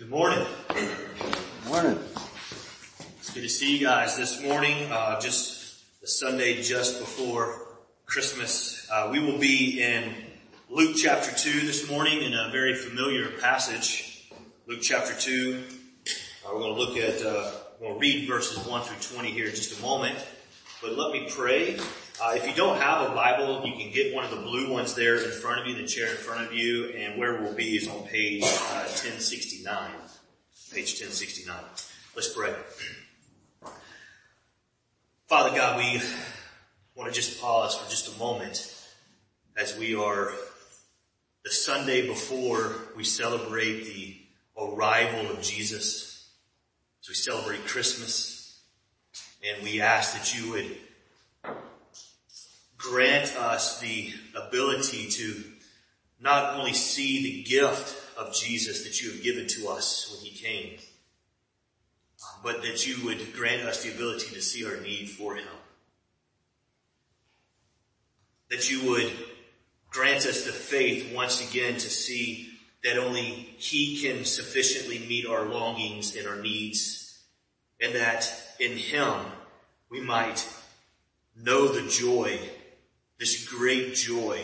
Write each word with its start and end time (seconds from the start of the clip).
Good 0.00 0.08
morning. 0.08 0.46
Good 0.68 0.88
Morning. 1.68 1.98
It's 3.18 3.34
good 3.34 3.42
to 3.42 3.50
see 3.50 3.76
you 3.76 3.86
guys 3.86 4.16
this 4.16 4.42
morning. 4.42 4.90
Uh, 4.90 5.20
just 5.20 6.00
the 6.00 6.06
Sunday 6.06 6.62
just 6.62 7.00
before 7.00 7.66
Christmas. 8.06 8.88
Uh, 8.90 9.10
we 9.12 9.18
will 9.18 9.36
be 9.36 9.82
in 9.82 10.14
Luke 10.70 10.96
chapter 10.96 11.36
2 11.36 11.66
this 11.66 11.90
morning 11.90 12.22
in 12.22 12.32
a 12.32 12.48
very 12.50 12.74
familiar 12.76 13.28
passage. 13.28 14.26
Luke 14.66 14.80
chapter 14.80 15.12
2. 15.12 15.64
Uh, 16.46 16.50
we're 16.54 16.60
going 16.60 16.74
to 16.74 16.80
look 16.80 16.96
at, 16.96 17.22
uh, 17.22 17.50
we'll 17.78 17.98
read 17.98 18.26
verses 18.26 18.66
1 18.66 18.82
through 18.84 19.16
20 19.18 19.32
here 19.32 19.48
in 19.48 19.54
just 19.54 19.78
a 19.78 19.82
moment. 19.82 20.16
But 20.80 20.96
let 20.96 21.12
me 21.12 21.28
pray. 21.28 21.78
Uh, 22.22 22.34
if 22.34 22.46
you 22.46 22.52
don't 22.52 22.76
have 22.76 23.10
a 23.10 23.14
Bible, 23.14 23.62
you 23.64 23.72
can 23.72 23.90
get 23.90 24.14
one 24.14 24.24
of 24.24 24.30
the 24.30 24.36
blue 24.36 24.70
ones 24.70 24.94
there 24.94 25.16
in 25.16 25.30
front 25.30 25.62
of 25.62 25.66
you, 25.66 25.74
the 25.74 25.86
chair 25.86 26.10
in 26.10 26.16
front 26.18 26.46
of 26.46 26.52
you, 26.52 26.90
and 26.90 27.18
where 27.18 27.40
we'll 27.40 27.54
be 27.54 27.76
is 27.76 27.88
on 27.88 28.02
page 28.08 28.42
uh, 28.42 28.84
1069. 28.84 29.90
Page 30.70 31.00
1069. 31.00 31.56
Let's 32.14 32.30
pray. 32.34 32.54
Father 35.28 35.56
God, 35.56 35.78
we 35.78 36.02
want 36.94 37.08
to 37.08 37.18
just 37.18 37.40
pause 37.40 37.74
for 37.74 37.88
just 37.88 38.14
a 38.14 38.18
moment 38.18 38.70
as 39.56 39.78
we 39.78 39.94
are 39.94 40.34
the 41.42 41.50
Sunday 41.50 42.06
before 42.06 42.76
we 42.98 43.04
celebrate 43.04 43.84
the 43.84 44.20
arrival 44.60 45.30
of 45.30 45.40
Jesus, 45.40 46.28
as 47.00 47.08
we 47.08 47.14
celebrate 47.14 47.66
Christmas, 47.66 48.60
and 49.42 49.62
we 49.62 49.80
ask 49.80 50.12
that 50.12 50.38
you 50.38 50.50
would 50.50 50.76
grant 52.80 53.36
us 53.36 53.80
the 53.80 54.12
ability 54.34 55.08
to 55.08 55.44
not 56.20 56.58
only 56.58 56.72
see 56.72 57.22
the 57.22 57.42
gift 57.42 57.96
of 58.18 58.34
Jesus 58.34 58.84
that 58.84 59.02
you 59.02 59.12
have 59.12 59.22
given 59.22 59.46
to 59.48 59.68
us 59.68 60.10
when 60.12 60.24
he 60.24 60.36
came, 60.36 60.78
but 62.42 62.62
that 62.62 62.86
you 62.86 63.04
would 63.04 63.32
grant 63.34 63.62
us 63.62 63.82
the 63.82 63.92
ability 63.92 64.34
to 64.34 64.42
see 64.42 64.64
our 64.64 64.80
need 64.80 65.08
for 65.08 65.36
him. 65.36 65.46
That 68.50 68.70
you 68.70 68.90
would 68.90 69.12
grant 69.90 70.26
us 70.26 70.44
the 70.44 70.52
faith 70.52 71.14
once 71.14 71.40
again 71.48 71.74
to 71.74 71.90
see 71.90 72.50
that 72.82 72.98
only 72.98 73.20
he 73.58 74.02
can 74.02 74.24
sufficiently 74.24 74.98
meet 74.98 75.26
our 75.26 75.44
longings 75.44 76.16
and 76.16 76.26
our 76.26 76.36
needs 76.36 77.00
and 77.80 77.94
that 77.94 78.30
in 78.58 78.76
him 78.76 79.14
we 79.90 80.00
might 80.00 80.46
know 81.36 81.68
the 81.68 81.88
joy, 81.88 82.38
this 83.20 83.46
great 83.46 83.94
joy, 83.94 84.40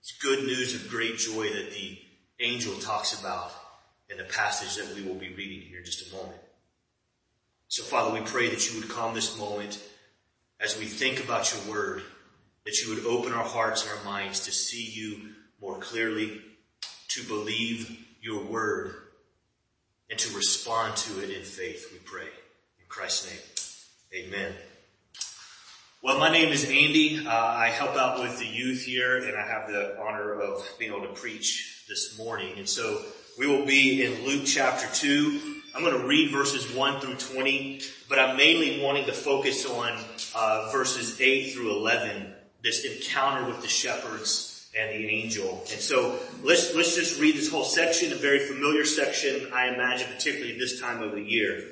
this 0.00 0.16
good 0.20 0.44
news 0.44 0.74
of 0.74 0.90
great 0.90 1.18
joy 1.18 1.46
that 1.50 1.70
the 1.70 1.98
angel 2.40 2.74
talks 2.80 3.20
about 3.20 3.52
in 4.10 4.16
the 4.16 4.24
passage 4.24 4.82
that 4.82 4.96
we 4.96 5.06
will 5.06 5.14
be 5.14 5.28
reading 5.34 5.60
here 5.60 5.78
in 5.78 5.84
just 5.84 6.10
a 6.10 6.16
moment. 6.16 6.40
So 7.68 7.82
Father, 7.82 8.18
we 8.18 8.24
pray 8.26 8.48
that 8.48 8.72
you 8.72 8.80
would 8.80 8.88
come 8.88 9.14
this 9.14 9.38
moment 9.38 9.80
as 10.58 10.78
we 10.78 10.86
think 10.86 11.22
about 11.22 11.52
your 11.52 11.74
word, 11.74 12.02
that 12.64 12.80
you 12.80 12.94
would 12.94 13.04
open 13.04 13.32
our 13.32 13.44
hearts 13.44 13.82
and 13.82 13.98
our 13.98 14.04
minds 14.04 14.40
to 14.46 14.52
see 14.52 14.90
you 14.90 15.30
more 15.60 15.76
clearly, 15.78 16.40
to 17.08 17.22
believe 17.24 17.98
your 18.22 18.42
word, 18.42 18.94
and 20.08 20.18
to 20.18 20.34
respond 20.34 20.96
to 20.96 21.22
it 21.22 21.30
in 21.30 21.42
faith, 21.42 21.90
we 21.92 21.98
pray. 21.98 22.22
In 22.78 22.86
Christ's 22.88 23.30
name, 24.12 24.26
amen. 24.26 24.54
Well, 26.04 26.18
my 26.18 26.30
name 26.30 26.52
is 26.52 26.66
Andy. 26.66 27.26
Uh, 27.26 27.30
I 27.30 27.70
help 27.70 27.96
out 27.96 28.20
with 28.20 28.38
the 28.38 28.44
youth 28.44 28.82
here 28.82 29.16
and 29.16 29.34
I 29.38 29.40
have 29.40 29.68
the 29.68 29.98
honor 29.98 30.38
of 30.38 30.62
being 30.78 30.92
able 30.92 31.06
to 31.06 31.14
preach 31.14 31.82
this 31.88 32.18
morning. 32.18 32.58
And 32.58 32.68
so 32.68 33.00
we 33.38 33.46
will 33.46 33.64
be 33.64 34.04
in 34.04 34.22
Luke 34.26 34.42
chapter 34.44 34.86
2. 34.94 35.62
I'm 35.74 35.82
going 35.82 35.98
to 35.98 36.06
read 36.06 36.30
verses 36.30 36.70
1 36.76 37.00
through 37.00 37.14
20, 37.14 37.80
but 38.10 38.18
I'm 38.18 38.36
mainly 38.36 38.82
wanting 38.82 39.06
to 39.06 39.14
focus 39.14 39.64
on 39.64 39.98
uh, 40.36 40.68
verses 40.70 41.18
8 41.22 41.54
through 41.54 41.74
11, 41.74 42.34
this 42.62 42.84
encounter 42.84 43.46
with 43.46 43.62
the 43.62 43.68
shepherds 43.68 44.68
and 44.78 44.90
the 44.90 45.08
angel. 45.08 45.64
And 45.72 45.80
so 45.80 46.18
let's, 46.42 46.74
let's 46.74 46.96
just 46.96 47.18
read 47.18 47.34
this 47.34 47.50
whole 47.50 47.64
section, 47.64 48.12
a 48.12 48.16
very 48.16 48.40
familiar 48.40 48.84
section, 48.84 49.50
I 49.54 49.68
imagine, 49.68 50.08
particularly 50.12 50.58
this 50.58 50.82
time 50.82 51.02
of 51.02 51.12
the 51.12 51.22
year. 51.22 51.64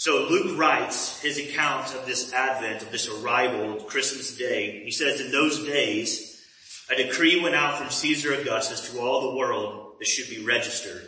So 0.00 0.28
Luke 0.30 0.58
writes 0.58 1.20
his 1.20 1.36
account 1.36 1.94
of 1.94 2.06
this 2.06 2.32
advent, 2.32 2.80
of 2.80 2.90
this 2.90 3.06
arrival 3.06 3.76
of 3.76 3.86
Christmas 3.86 4.34
Day. 4.34 4.82
He 4.82 4.90
says, 4.90 5.20
in 5.20 5.30
those 5.30 5.62
days, 5.66 6.42
a 6.90 6.96
decree 6.96 7.42
went 7.42 7.54
out 7.54 7.76
from 7.76 7.90
Caesar 7.90 8.32
Augustus 8.32 8.90
to 8.90 8.98
all 8.98 9.20
the 9.20 9.36
world 9.36 9.96
that 9.98 10.08
should 10.08 10.34
be 10.34 10.42
registered. 10.42 11.02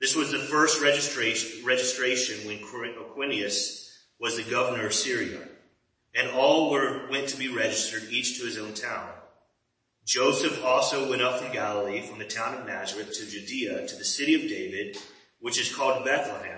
This 0.00 0.16
was 0.16 0.32
the 0.32 0.38
first 0.38 0.80
registration, 0.80 1.66
registration 1.66 2.46
when 2.46 2.60
Quirinius 2.60 3.94
was 4.18 4.38
the 4.38 4.50
governor 4.50 4.86
of 4.86 4.94
Syria. 4.94 5.46
And 6.14 6.30
all 6.30 6.70
were, 6.70 7.10
went 7.10 7.28
to 7.28 7.36
be 7.36 7.54
registered, 7.54 8.10
each 8.10 8.38
to 8.38 8.46
his 8.46 8.56
own 8.56 8.72
town. 8.72 9.10
Joseph 10.06 10.64
also 10.64 11.10
went 11.10 11.20
up 11.20 11.40
from 11.40 11.52
Galilee, 11.52 12.00
from 12.00 12.18
the 12.18 12.24
town 12.24 12.54
of 12.54 12.66
Nazareth 12.66 13.12
to 13.18 13.26
Judea, 13.26 13.86
to 13.86 13.96
the 13.96 14.04
city 14.04 14.34
of 14.34 14.48
David, 14.48 14.96
which 15.40 15.60
is 15.60 15.74
called 15.74 16.06
Bethlehem 16.06 16.57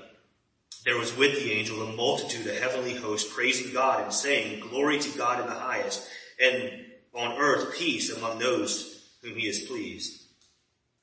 there 0.83 0.97
was 0.97 1.15
with 1.15 1.35
the 1.35 1.51
angel 1.51 1.81
a 1.83 1.91
multitude 1.93 2.47
of 2.47 2.57
heavenly 2.57 2.95
hosts 2.95 3.31
praising 3.31 3.71
God 3.71 4.03
and 4.03 4.13
saying, 4.13 4.61
glory 4.61 4.99
to 4.99 5.17
God 5.17 5.39
in 5.39 5.47
the 5.47 5.53
highest 5.53 6.07
and 6.41 6.85
on 7.13 7.37
earth 7.37 7.75
peace 7.77 8.09
among 8.15 8.39
those 8.39 9.09
whom 9.21 9.35
he 9.35 9.47
is 9.47 9.59
pleased. 9.61 10.23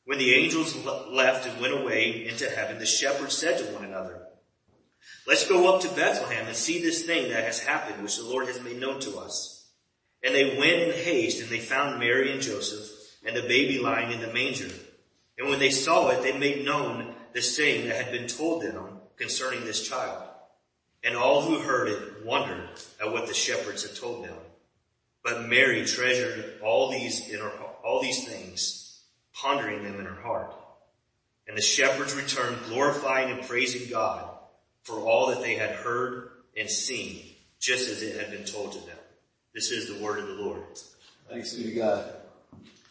When 0.05 0.19
the 0.19 0.35
angels 0.35 0.75
left 1.11 1.47
and 1.47 1.61
went 1.61 1.75
away 1.75 2.27
into 2.27 2.49
heaven, 2.49 2.79
the 2.79 2.87
shepherds 2.87 3.37
said 3.37 3.59
to 3.59 3.75
one 3.75 3.85
another, 3.85 4.27
let's 5.27 5.49
go 5.49 5.75
up 5.75 5.83
to 5.83 5.89
Bethlehem 5.89 6.47
and 6.47 6.57
see 6.57 6.83
this 6.83 7.05
thing 7.05 7.31
that 7.31 7.45
has 7.45 7.61
happened, 7.61 8.03
which 8.03 8.17
the 8.17 8.25
Lord 8.25 8.47
has 8.49 8.61
made 8.63 8.81
known 8.81 9.01
to 9.01 9.19
us. 9.19 9.71
And 10.25 10.35
they 10.35 10.59
went 10.59 10.81
in 10.81 10.93
haste 10.93 11.41
and 11.41 11.51
they 11.51 11.61
found 11.61 12.01
Mary 12.01 12.33
and 12.33 12.43
Joseph 12.43 12.89
and 13.25 13.37
the 13.37 13.43
baby 13.43 13.79
lying 13.79 14.11
in 14.11 14.21
the 14.21 14.33
manger. 14.33 14.71
And 15.39 15.49
when 15.49 15.61
they 15.61 15.71
saw 15.71 16.09
it, 16.09 16.23
they 16.23 16.37
made 16.37 16.65
known 16.65 17.15
the 17.35 17.43
saying 17.43 17.87
that 17.87 18.03
had 18.03 18.11
been 18.11 18.27
told 18.27 18.63
them 18.63 18.98
concerning 19.19 19.65
this 19.65 19.87
child. 19.87 20.23
And 21.05 21.17
all 21.17 21.43
who 21.43 21.61
heard 21.61 21.89
it 21.89 22.25
wondered 22.25 22.69
at 23.01 23.13
what 23.13 23.27
the 23.27 23.35
shepherds 23.35 23.87
had 23.87 23.97
told 23.97 24.25
them. 24.25 24.35
But 25.23 25.49
Mary 25.49 25.85
treasured 25.85 26.61
all 26.63 26.91
these 26.91 27.29
in 27.29 27.41
her, 27.41 27.51
all 27.85 28.01
these 28.01 28.27
things, 28.27 29.01
pondering 29.35 29.85
them 29.85 29.99
in 30.01 30.07
her 30.07 30.21
heart. 30.23 30.53
And 31.47 31.57
the 31.57 31.63
shepherds 31.63 32.15
returned 32.15 32.57
glorifying 32.69 33.31
and 33.31 33.47
praising 33.47 33.91
God 33.91 34.29
for 34.83 34.99
all 35.01 35.29
that 35.29 35.43
they 35.43 35.55
had 35.55 35.71
heard 35.71 36.31
and 36.57 36.69
seen, 36.69 37.23
just 37.61 37.89
as 37.89 38.03
it 38.03 38.17
had 38.17 38.31
been 38.31 38.45
told 38.45 38.73
to 38.73 38.79
them. 38.81 38.97
This 39.55 39.71
is 39.71 39.89
the 39.89 40.03
word 40.03 40.19
of 40.19 40.29
the 40.29 40.35
Lord. 40.35 40.63
Thanks 41.29 41.55
be 41.55 41.65
to 41.65 41.73
God. 41.73 42.13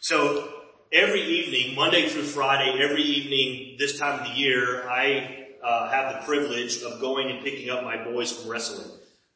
So 0.00 0.52
every 0.92 1.22
evening, 1.22 1.74
Monday 1.76 2.08
through 2.08 2.22
Friday, 2.22 2.80
every 2.82 3.02
evening 3.02 3.76
this 3.78 3.98
time 3.98 4.20
of 4.20 4.28
the 4.28 4.34
year, 4.34 4.88
I 4.88 5.37
uh, 5.62 5.88
have 5.90 6.14
the 6.14 6.26
privilege 6.26 6.82
of 6.82 7.00
going 7.00 7.30
and 7.30 7.42
picking 7.42 7.70
up 7.70 7.84
my 7.84 8.02
boys 8.02 8.32
from 8.32 8.50
wrestling. 8.50 8.90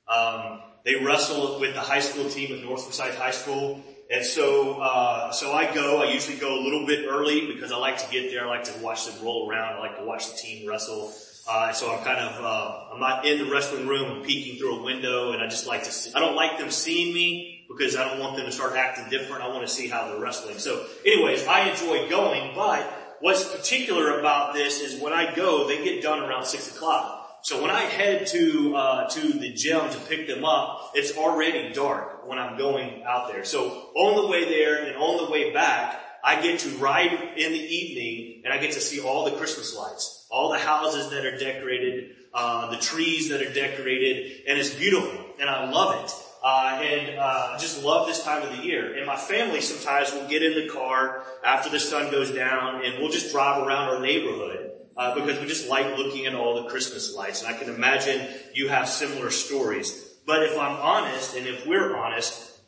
Um, 0.08 0.60
they 0.84 0.96
wrestle 0.96 1.60
with 1.60 1.74
the 1.74 1.80
high 1.80 2.00
school 2.00 2.28
team 2.28 2.56
at 2.56 2.64
North 2.64 2.82
Forsyth 2.82 3.16
High 3.16 3.30
School. 3.30 3.82
And 4.10 4.24
so, 4.24 4.80
uh, 4.80 5.32
so 5.32 5.52
I 5.52 5.72
go, 5.72 6.02
I 6.02 6.12
usually 6.12 6.36
go 6.36 6.58
a 6.58 6.62
little 6.62 6.86
bit 6.86 7.06
early 7.08 7.52
because 7.52 7.72
I 7.72 7.76
like 7.76 7.98
to 7.98 8.10
get 8.10 8.30
there. 8.30 8.44
I 8.44 8.48
like 8.48 8.64
to 8.64 8.78
watch 8.82 9.06
them 9.06 9.24
roll 9.24 9.48
around. 9.48 9.74
I 9.74 9.78
like 9.78 9.98
to 9.98 10.04
watch 10.04 10.30
the 10.30 10.36
team 10.36 10.68
wrestle. 10.68 11.12
Uh, 11.48 11.72
so 11.72 11.92
I'm 11.92 12.04
kind 12.04 12.20
of, 12.20 12.44
uh, 12.44 12.92
I'm 12.92 13.00
not 13.00 13.26
in 13.26 13.38
the 13.38 13.50
wrestling 13.50 13.88
room, 13.88 14.18
I'm 14.18 14.22
peeking 14.22 14.58
through 14.58 14.78
a 14.78 14.82
window 14.82 15.32
and 15.32 15.42
I 15.42 15.48
just 15.48 15.66
like 15.66 15.82
to 15.84 15.90
see, 15.90 16.12
I 16.14 16.20
don't 16.20 16.36
like 16.36 16.58
them 16.58 16.70
seeing 16.70 17.12
me 17.12 17.64
because 17.68 17.96
I 17.96 18.08
don't 18.08 18.20
want 18.20 18.36
them 18.36 18.46
to 18.46 18.52
start 18.52 18.76
acting 18.76 19.08
different. 19.10 19.42
I 19.42 19.48
want 19.48 19.66
to 19.66 19.72
see 19.72 19.88
how 19.88 20.06
they're 20.06 20.20
wrestling. 20.20 20.58
So 20.58 20.86
anyways, 21.04 21.46
I 21.46 21.70
enjoy 21.70 22.08
going, 22.08 22.54
but 22.54 23.01
what's 23.22 23.48
particular 23.48 24.18
about 24.18 24.52
this 24.52 24.80
is 24.80 25.00
when 25.00 25.12
I 25.12 25.32
go, 25.34 25.68
they 25.68 25.82
get 25.82 26.02
done 26.02 26.20
around 26.20 26.44
six 26.44 26.74
o'clock. 26.74 27.38
So 27.42 27.62
when 27.62 27.70
I 27.70 27.82
head 27.82 28.26
to, 28.28 28.76
uh, 28.76 29.08
to 29.10 29.32
the 29.32 29.52
gym 29.52 29.90
to 29.90 29.98
pick 30.08 30.26
them 30.26 30.44
up, 30.44 30.92
it's 30.94 31.16
already 31.16 31.72
dark 31.72 32.28
when 32.28 32.38
I'm 32.38 32.58
going 32.58 33.04
out 33.04 33.32
there. 33.32 33.44
So 33.44 33.90
on 33.94 34.20
the 34.20 34.28
way 34.28 34.44
there 34.44 34.84
and 34.84 34.96
on 34.96 35.24
the 35.24 35.30
way 35.30 35.52
back, 35.52 36.00
I 36.24 36.40
get 36.42 36.60
to 36.60 36.68
ride 36.76 37.12
in 37.36 37.52
the 37.52 37.58
evening 37.58 38.42
and 38.44 38.52
I 38.52 38.58
get 38.58 38.72
to 38.72 38.80
see 38.80 39.00
all 39.00 39.24
the 39.24 39.36
Christmas 39.36 39.74
lights, 39.74 40.26
all 40.30 40.50
the 40.50 40.58
houses 40.58 41.10
that 41.10 41.24
are 41.24 41.38
decorated, 41.38 42.16
uh, 42.34 42.70
the 42.70 42.78
trees 42.78 43.28
that 43.30 43.40
are 43.40 43.52
decorated, 43.52 44.42
and 44.48 44.58
it's 44.58 44.74
beautiful 44.74 45.26
and 45.40 45.48
I 45.48 45.70
love 45.70 46.04
it. 46.04 46.12
Uh, 46.42 46.80
and 46.82 47.18
uh, 47.18 47.56
just 47.58 47.84
love 47.84 48.06
this 48.06 48.24
time 48.24 48.42
of 48.42 48.56
the 48.56 48.64
year. 48.64 48.96
And 48.96 49.06
my 49.06 49.16
family 49.16 49.60
sometimes 49.60 50.12
will 50.12 50.26
get 50.26 50.42
in 50.42 50.54
the 50.54 50.72
car 50.72 51.24
after 51.44 51.70
the 51.70 51.78
sun 51.78 52.10
goes 52.10 52.32
down, 52.32 52.84
and 52.84 52.98
we'll 52.98 53.12
just 53.12 53.32
drive 53.32 53.64
around 53.64 53.94
our 53.94 54.00
neighborhood 54.00 54.72
uh, 54.96 55.14
because 55.14 55.38
we 55.40 55.46
just 55.46 55.68
like 55.68 55.96
looking 55.96 56.26
at 56.26 56.34
all 56.34 56.62
the 56.62 56.68
Christmas 56.68 57.14
lights. 57.14 57.42
And 57.42 57.54
I 57.54 57.58
can 57.58 57.72
imagine 57.72 58.26
you 58.54 58.68
have 58.68 58.88
similar 58.88 59.30
stories. 59.30 60.16
But 60.26 60.42
if 60.42 60.58
I'm 60.58 60.76
honest, 60.76 61.36
and 61.36 61.46
if 61.46 61.66
we're 61.66 61.96
honest, 61.96 62.60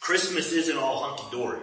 Christmas 0.00 0.52
isn't 0.52 0.76
all 0.76 1.02
hunky 1.02 1.36
dory. 1.36 1.60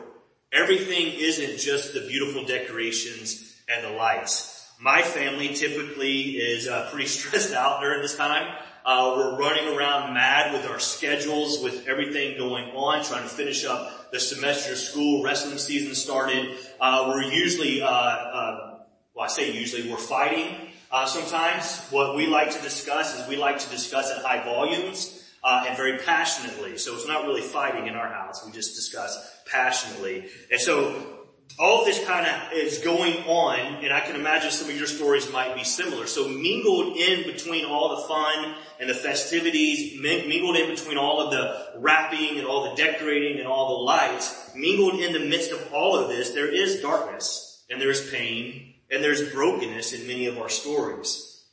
Everything 0.52 1.14
isn't 1.14 1.60
just 1.60 1.94
the 1.94 2.02
beautiful 2.02 2.46
decorations 2.46 3.56
and 3.70 3.84
the 3.84 3.90
lights. 3.90 4.70
My 4.80 5.02
family 5.02 5.54
typically 5.54 6.32
is 6.32 6.68
uh, 6.68 6.90
pretty 6.92 7.08
stressed 7.18 7.54
out 7.54 7.82
during 7.82 8.02
this 8.02 8.18
time. 8.18 8.54
Uh, 8.86 9.14
we're 9.16 9.38
running 9.40 9.78
around 9.78 10.14
mad 10.14 10.52
with 10.52 10.70
our 10.70 10.80
schedules, 10.80 11.64
with 11.64 11.88
everything 11.88 12.38
going 12.38 12.66
on, 12.72 13.04
trying 13.04 13.24
to 13.24 13.30
finish 13.30 13.64
up 13.64 14.12
the 14.12 14.20
semester 14.20 14.74
of 14.74 14.78
school. 14.78 15.24
Wrestling 15.24 15.58
season 15.58 15.96
started. 15.96 16.58
Uh, 16.82 17.06
we're 17.08 17.24
usually, 17.24 17.82
uh, 17.82 17.88
uh, 17.88 18.80
well, 19.16 19.26
I 19.26 19.30
say 19.30 19.54
usually, 19.54 19.90
we're 19.90 19.96
fighting 19.96 20.54
uh, 20.92 21.06
sometimes. 21.06 21.80
What 21.92 22.18
we 22.18 22.28
like 22.28 22.52
to 22.52 22.62
discuss 22.62 23.18
is 23.18 23.28
we 23.30 23.38
like 23.38 23.60
to 23.60 23.70
discuss 23.70 24.12
at 24.12 24.22
high 24.22 24.44
volumes. 24.44 25.22
Uh, 25.46 25.66
and 25.68 25.76
very 25.76 25.98
passionately. 25.98 26.78
So 26.78 26.96
it's 26.96 27.06
not 27.06 27.26
really 27.26 27.42
fighting 27.42 27.88
in 27.88 27.96
our 27.96 28.08
house. 28.08 28.46
We 28.46 28.54
just 28.54 28.76
discuss 28.76 29.42
passionately. 29.46 30.30
And 30.50 30.62
so 30.62 31.13
all 31.60 31.86
this 31.86 32.04
kind 32.06 32.26
of 32.26 32.54
is 32.54 32.80
going 32.80 33.14
on, 33.26 33.84
and 33.84 33.94
I 33.94 34.00
can 34.00 34.16
imagine 34.16 34.50
some 34.50 34.70
of 34.70 34.78
your 34.78 34.88
stories 34.88 35.32
might 35.32 35.56
be 35.56 35.64
similar. 35.64 36.08
So 36.08 36.28
mingled 36.28 36.98
in 36.98 37.32
between 37.32 37.66
all 37.66 37.96
the 37.96 38.08
fun 38.08 38.56
and 38.80 38.90
the 38.90 38.96
festivities, 38.96 40.00
mingled 40.02 40.56
in 40.58 40.70
between 40.70 40.98
all 40.98 41.22
of 41.22 41.32
the 41.32 41.80
wrapping 41.80 42.40
and 42.40 42.48
all 42.48 42.70
the 42.70 42.76
decorating 42.76 43.40
and 43.40 43.48
all 43.48 43.78
the 43.78 43.84
lights, 43.84 44.52
mingled 44.56 45.00
in 45.00 45.14
the 45.14 45.20
midst 45.20 45.52
of 45.52 45.72
all 45.72 45.96
of 45.96 46.10
this, 46.10 46.32
there 46.32 46.52
is 46.52 46.82
darkness, 46.82 47.64
and 47.70 47.80
there's 47.80 48.10
pain, 48.10 48.74
and 48.90 49.04
there's 49.04 49.32
brokenness 49.32 49.94
in 49.94 50.08
many 50.08 50.26
of 50.26 50.40
our 50.40 50.50
stories. 50.50 51.44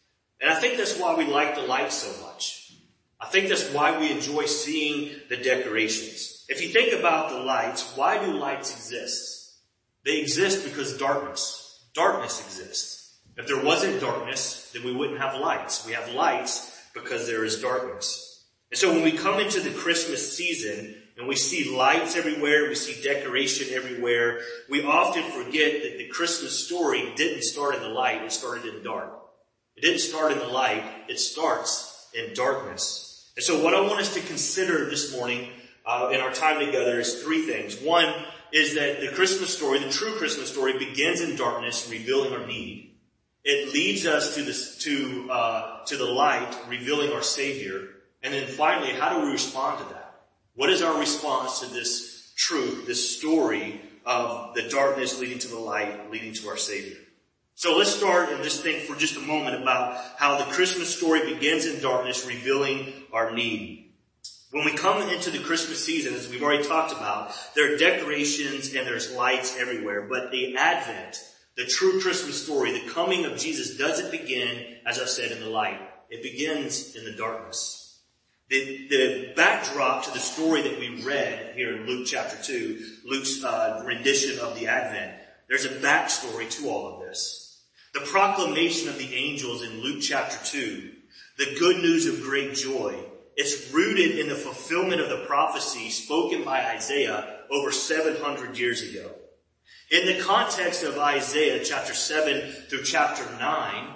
And 0.40 0.50
I 0.50 0.58
think 0.58 0.78
that's 0.78 0.98
why 0.98 1.14
we 1.14 1.26
like 1.26 1.54
the 1.54 1.62
light 1.62 1.92
so 1.92 2.10
much. 2.24 2.72
I 3.20 3.26
think 3.26 3.48
that's 3.48 3.70
why 3.70 3.98
we 3.98 4.10
enjoy 4.10 4.46
seeing 4.46 5.10
the 5.28 5.36
decorations. 5.36 6.46
If 6.48 6.62
you 6.62 6.68
think 6.68 6.98
about 6.98 7.28
the 7.28 7.40
lights, 7.40 7.94
why 7.94 8.24
do 8.24 8.32
lights 8.32 8.74
exist? 8.74 9.39
They 10.04 10.20
exist 10.20 10.64
because 10.64 10.96
darkness, 10.96 11.88
darkness 11.94 12.44
exists. 12.44 13.18
If 13.36 13.46
there 13.46 13.62
wasn't 13.62 14.00
darkness, 14.00 14.70
then 14.72 14.84
we 14.84 14.94
wouldn't 14.94 15.20
have 15.20 15.40
lights. 15.40 15.86
We 15.86 15.92
have 15.92 16.12
lights 16.12 16.78
because 16.94 17.26
there 17.26 17.44
is 17.44 17.60
darkness. 17.60 18.44
And 18.70 18.78
so 18.78 18.92
when 18.92 19.02
we 19.02 19.12
come 19.12 19.40
into 19.40 19.60
the 19.60 19.70
Christmas 19.70 20.36
season 20.36 20.94
and 21.18 21.26
we 21.26 21.36
see 21.36 21.74
lights 21.76 22.16
everywhere, 22.16 22.68
we 22.68 22.74
see 22.74 23.02
decoration 23.02 23.74
everywhere, 23.74 24.40
we 24.68 24.84
often 24.84 25.24
forget 25.32 25.82
that 25.82 25.98
the 25.98 26.08
Christmas 26.08 26.66
story 26.66 27.12
didn't 27.16 27.42
start 27.42 27.74
in 27.74 27.82
the 27.82 27.88
light, 27.88 28.22
it 28.22 28.32
started 28.32 28.74
in 28.74 28.82
dark. 28.82 29.12
It 29.76 29.82
didn't 29.82 30.00
start 30.00 30.32
in 30.32 30.38
the 30.38 30.46
light, 30.46 30.84
it 31.08 31.18
starts 31.18 32.08
in 32.14 32.34
darkness. 32.34 33.30
And 33.36 33.44
so 33.44 33.62
what 33.62 33.74
I 33.74 33.80
want 33.80 34.00
us 34.00 34.14
to 34.14 34.20
consider 34.20 34.88
this 34.88 35.16
morning 35.16 35.50
uh, 35.86 36.10
in 36.12 36.20
our 36.20 36.32
time 36.32 36.64
together 36.64 37.00
is 37.00 37.22
three 37.22 37.42
things. 37.42 37.80
One, 37.80 38.12
is 38.52 38.74
that 38.74 39.00
the 39.00 39.08
Christmas 39.08 39.56
story, 39.56 39.78
the 39.78 39.90
true 39.90 40.12
Christmas 40.12 40.50
story, 40.50 40.78
begins 40.78 41.20
in 41.20 41.36
darkness, 41.36 41.88
revealing 41.90 42.32
our 42.32 42.46
need. 42.46 42.94
It 43.44 43.72
leads 43.72 44.06
us 44.06 44.34
to 44.34 44.42
this, 44.42 44.78
to, 44.78 45.28
uh, 45.30 45.84
to 45.86 45.96
the 45.96 46.04
light, 46.04 46.54
revealing 46.68 47.12
our 47.12 47.22
Savior. 47.22 47.88
And 48.22 48.34
then 48.34 48.46
finally, 48.46 48.92
how 48.92 49.16
do 49.18 49.24
we 49.24 49.32
respond 49.32 49.78
to 49.78 49.94
that? 49.94 50.20
What 50.54 50.70
is 50.70 50.82
our 50.82 50.98
response 50.98 51.60
to 51.60 51.66
this 51.66 52.32
truth, 52.36 52.86
this 52.86 53.18
story 53.18 53.80
of 54.04 54.54
the 54.54 54.68
darkness 54.68 55.18
leading 55.18 55.38
to 55.38 55.48
the 55.48 55.58
light, 55.58 56.10
leading 56.10 56.34
to 56.34 56.48
our 56.48 56.56
Savior? 56.56 56.98
So 57.54 57.76
let's 57.76 57.94
start 57.94 58.30
and 58.30 58.42
just 58.42 58.62
think 58.62 58.84
for 58.84 58.96
just 58.96 59.16
a 59.16 59.20
moment 59.20 59.60
about 59.60 60.02
how 60.16 60.38
the 60.38 60.50
Christmas 60.50 60.94
story 60.94 61.34
begins 61.34 61.66
in 61.66 61.80
darkness, 61.82 62.26
revealing 62.26 62.92
our 63.12 63.32
need. 63.32 63.89
When 64.50 64.64
we 64.64 64.72
come 64.72 65.08
into 65.08 65.30
the 65.30 65.38
Christmas 65.38 65.84
season, 65.84 66.12
as 66.12 66.28
we've 66.28 66.42
already 66.42 66.64
talked 66.64 66.92
about, 66.92 67.32
there 67.54 67.72
are 67.72 67.76
decorations 67.76 68.74
and 68.74 68.84
there's 68.84 69.12
lights 69.12 69.56
everywhere, 69.56 70.02
but 70.02 70.32
the 70.32 70.56
Advent, 70.56 71.22
the 71.56 71.66
true 71.66 72.00
Christmas 72.00 72.42
story, 72.42 72.72
the 72.72 72.90
coming 72.90 73.24
of 73.26 73.38
Jesus 73.38 73.76
doesn't 73.76 74.10
begin, 74.10 74.78
as 74.84 74.98
I've 74.98 75.08
said, 75.08 75.30
in 75.30 75.38
the 75.38 75.48
light. 75.48 75.80
It 76.08 76.24
begins 76.24 76.96
in 76.96 77.04
the 77.04 77.12
darkness. 77.12 78.00
The, 78.48 78.88
the 78.88 79.32
backdrop 79.36 80.02
to 80.06 80.10
the 80.10 80.18
story 80.18 80.62
that 80.62 80.80
we 80.80 81.00
read 81.04 81.54
here 81.54 81.76
in 81.76 81.86
Luke 81.86 82.08
chapter 82.08 82.36
2, 82.42 82.84
Luke's 83.04 83.44
uh, 83.44 83.84
rendition 83.86 84.40
of 84.40 84.58
the 84.58 84.66
Advent, 84.66 85.12
there's 85.48 85.64
a 85.64 85.68
backstory 85.68 86.50
to 86.58 86.68
all 86.68 86.94
of 86.94 87.06
this. 87.06 87.62
The 87.94 88.00
proclamation 88.00 88.88
of 88.88 88.98
the 88.98 89.14
angels 89.14 89.62
in 89.62 89.80
Luke 89.80 90.02
chapter 90.02 90.44
2, 90.44 90.90
the 91.38 91.56
good 91.60 91.76
news 91.76 92.08
of 92.08 92.22
great 92.22 92.54
joy, 92.54 92.96
it's 93.36 93.72
rooted 93.72 94.18
in 94.18 94.28
the 94.28 94.34
fulfillment 94.34 95.00
of 95.00 95.08
the 95.08 95.24
prophecy 95.26 95.90
spoken 95.90 96.44
by 96.44 96.64
Isaiah 96.64 97.38
over 97.50 97.72
700 97.72 98.58
years 98.58 98.82
ago. 98.82 99.10
In 99.90 100.06
the 100.06 100.22
context 100.22 100.84
of 100.84 100.98
Isaiah 100.98 101.64
chapter 101.64 101.94
7 101.94 102.52
through 102.68 102.84
chapter 102.84 103.24
9, 103.38 103.88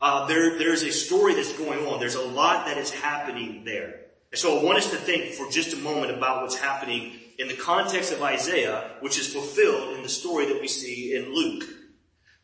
uh, 0.00 0.26
there, 0.26 0.58
there's 0.58 0.82
a 0.82 0.90
story 0.90 1.34
that's 1.34 1.52
going 1.52 1.86
on. 1.86 2.00
There's 2.00 2.14
a 2.14 2.22
lot 2.22 2.66
that 2.66 2.78
is 2.78 2.90
happening 2.90 3.64
there. 3.64 4.00
And 4.30 4.38
so 4.38 4.58
I 4.58 4.64
want 4.64 4.78
us 4.78 4.90
to 4.90 4.96
think 4.96 5.34
for 5.34 5.50
just 5.50 5.74
a 5.74 5.76
moment 5.76 6.16
about 6.16 6.42
what's 6.42 6.58
happening 6.58 7.12
in 7.38 7.48
the 7.48 7.54
context 7.54 8.12
of 8.12 8.22
Isaiah, 8.22 8.92
which 9.00 9.18
is 9.18 9.32
fulfilled 9.32 9.94
in 9.96 10.02
the 10.02 10.08
story 10.08 10.46
that 10.46 10.60
we 10.60 10.68
see 10.68 11.14
in 11.14 11.34
Luke. 11.34 11.64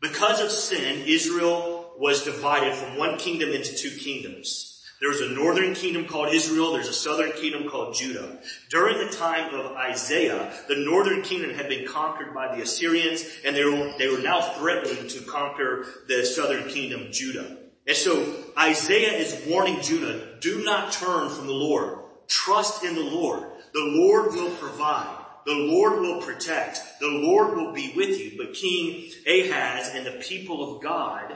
Because 0.01 0.39
of 0.39 0.51
sin, 0.51 1.03
Israel 1.07 1.93
was 1.97 2.23
divided 2.23 2.75
from 2.75 2.97
one 2.97 3.17
kingdom 3.17 3.49
into 3.49 3.75
two 3.75 3.91
kingdoms. 3.97 4.68
There 4.99 5.09
was 5.09 5.21
a 5.21 5.29
northern 5.29 5.73
kingdom 5.75 6.05
called 6.05 6.33
Israel. 6.33 6.73
There's 6.73 6.89
a 6.89 6.93
southern 6.93 7.31
kingdom 7.31 7.69
called 7.69 7.95
Judah. 7.95 8.39
During 8.69 8.97
the 8.97 9.13
time 9.13 9.53
of 9.53 9.71
Isaiah, 9.71 10.53
the 10.67 10.75
northern 10.75 11.21
kingdom 11.21 11.51
had 11.51 11.69
been 11.69 11.87
conquered 11.87 12.33
by 12.33 12.53
the 12.53 12.61
Assyrians 12.61 13.23
and 13.45 13.55
they 13.55 13.63
were, 13.63 13.93
they 13.97 14.09
were 14.09 14.21
now 14.21 14.41
threatening 14.41 15.07
to 15.07 15.21
conquer 15.21 15.85
the 16.07 16.25
southern 16.25 16.67
kingdom, 16.69 17.07
Judah. 17.11 17.57
And 17.87 17.95
so 17.95 18.43
Isaiah 18.57 19.17
is 19.17 19.47
warning 19.47 19.81
Judah, 19.81 20.37
do 20.41 20.63
not 20.63 20.91
turn 20.91 21.29
from 21.29 21.47
the 21.47 21.53
Lord. 21.53 21.99
Trust 22.27 22.83
in 22.83 22.95
the 22.95 23.01
Lord. 23.01 23.43
The 23.73 23.79
Lord 23.81 24.33
will 24.33 24.51
provide. 24.51 25.15
The 25.45 25.53
Lord 25.53 26.01
will 26.01 26.21
protect. 26.21 26.81
The 26.99 27.07
Lord 27.07 27.55
will 27.55 27.71
be 27.71 27.93
with 27.95 28.19
you. 28.19 28.33
But 28.37 28.53
King 28.53 29.11
Ahaz 29.25 29.91
and 29.95 30.05
the 30.05 30.21
people 30.21 30.75
of 30.75 30.83
God 30.83 31.33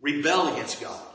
rebel 0.00 0.52
against 0.54 0.80
God. 0.80 1.09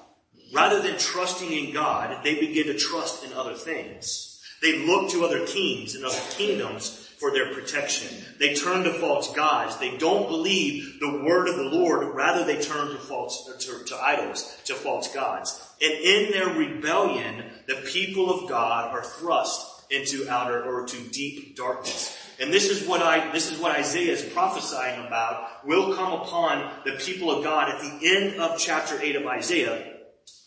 Rather 0.54 0.82
than 0.82 0.98
trusting 0.98 1.52
in 1.52 1.74
God, 1.74 2.24
they 2.24 2.36
begin 2.36 2.68
to 2.68 2.78
trust 2.78 3.26
in 3.26 3.34
other 3.34 3.56
things. 3.56 4.42
They 4.62 4.86
look 4.86 5.12
to 5.12 5.26
other 5.26 5.46
kings 5.46 5.96
and 5.96 6.06
other 6.06 6.22
kingdoms 6.32 7.06
for 7.18 7.32
their 7.32 7.54
protection. 7.54 8.24
They 8.40 8.56
turn 8.56 8.84
to 8.84 8.94
false 8.94 9.34
gods. 9.34 9.78
They 9.78 9.98
don't 9.98 10.28
believe 10.28 11.00
the 11.00 11.24
word 11.24 11.48
of 11.48 11.56
the 11.56 11.64
Lord. 11.64 12.14
Rather, 12.14 12.44
they 12.44 12.62
turn 12.62 12.90
to 12.90 12.98
false, 12.98 13.46
to, 13.66 13.84
to 13.86 13.98
idols, 13.98 14.58
to 14.66 14.74
false 14.74 15.14
gods. 15.14 15.60
And 15.82 15.92
in 15.92 16.32
their 16.32 16.50
rebellion, 16.50 17.44
the 17.68 17.76
people 17.76 18.30
of 18.30 18.50
God 18.50 18.92
are 18.92 19.04
thrust 19.04 19.84
into 19.90 20.28
outer 20.30 20.64
or 20.64 20.86
to 20.86 20.98
deep 21.10 21.56
darkness. 21.56 22.18
And 22.40 22.52
this 22.52 22.70
is 22.70 22.88
what 22.88 23.02
I, 23.02 23.32
this 23.32 23.52
is 23.52 23.60
what 23.60 23.78
Isaiah 23.78 24.12
is 24.12 24.24
prophesying 24.34 25.06
about 25.06 25.66
will 25.66 25.96
come 25.96 26.14
upon 26.14 26.70
the 26.84 26.94
people 26.94 27.32
of 27.32 27.44
God 27.44 27.70
at 27.70 27.80
the 27.80 28.08
end 28.08 28.42
of 28.42 28.60
chapter 28.60 29.00
8 29.02 29.16
of 29.16 29.26
Isaiah 29.26 29.95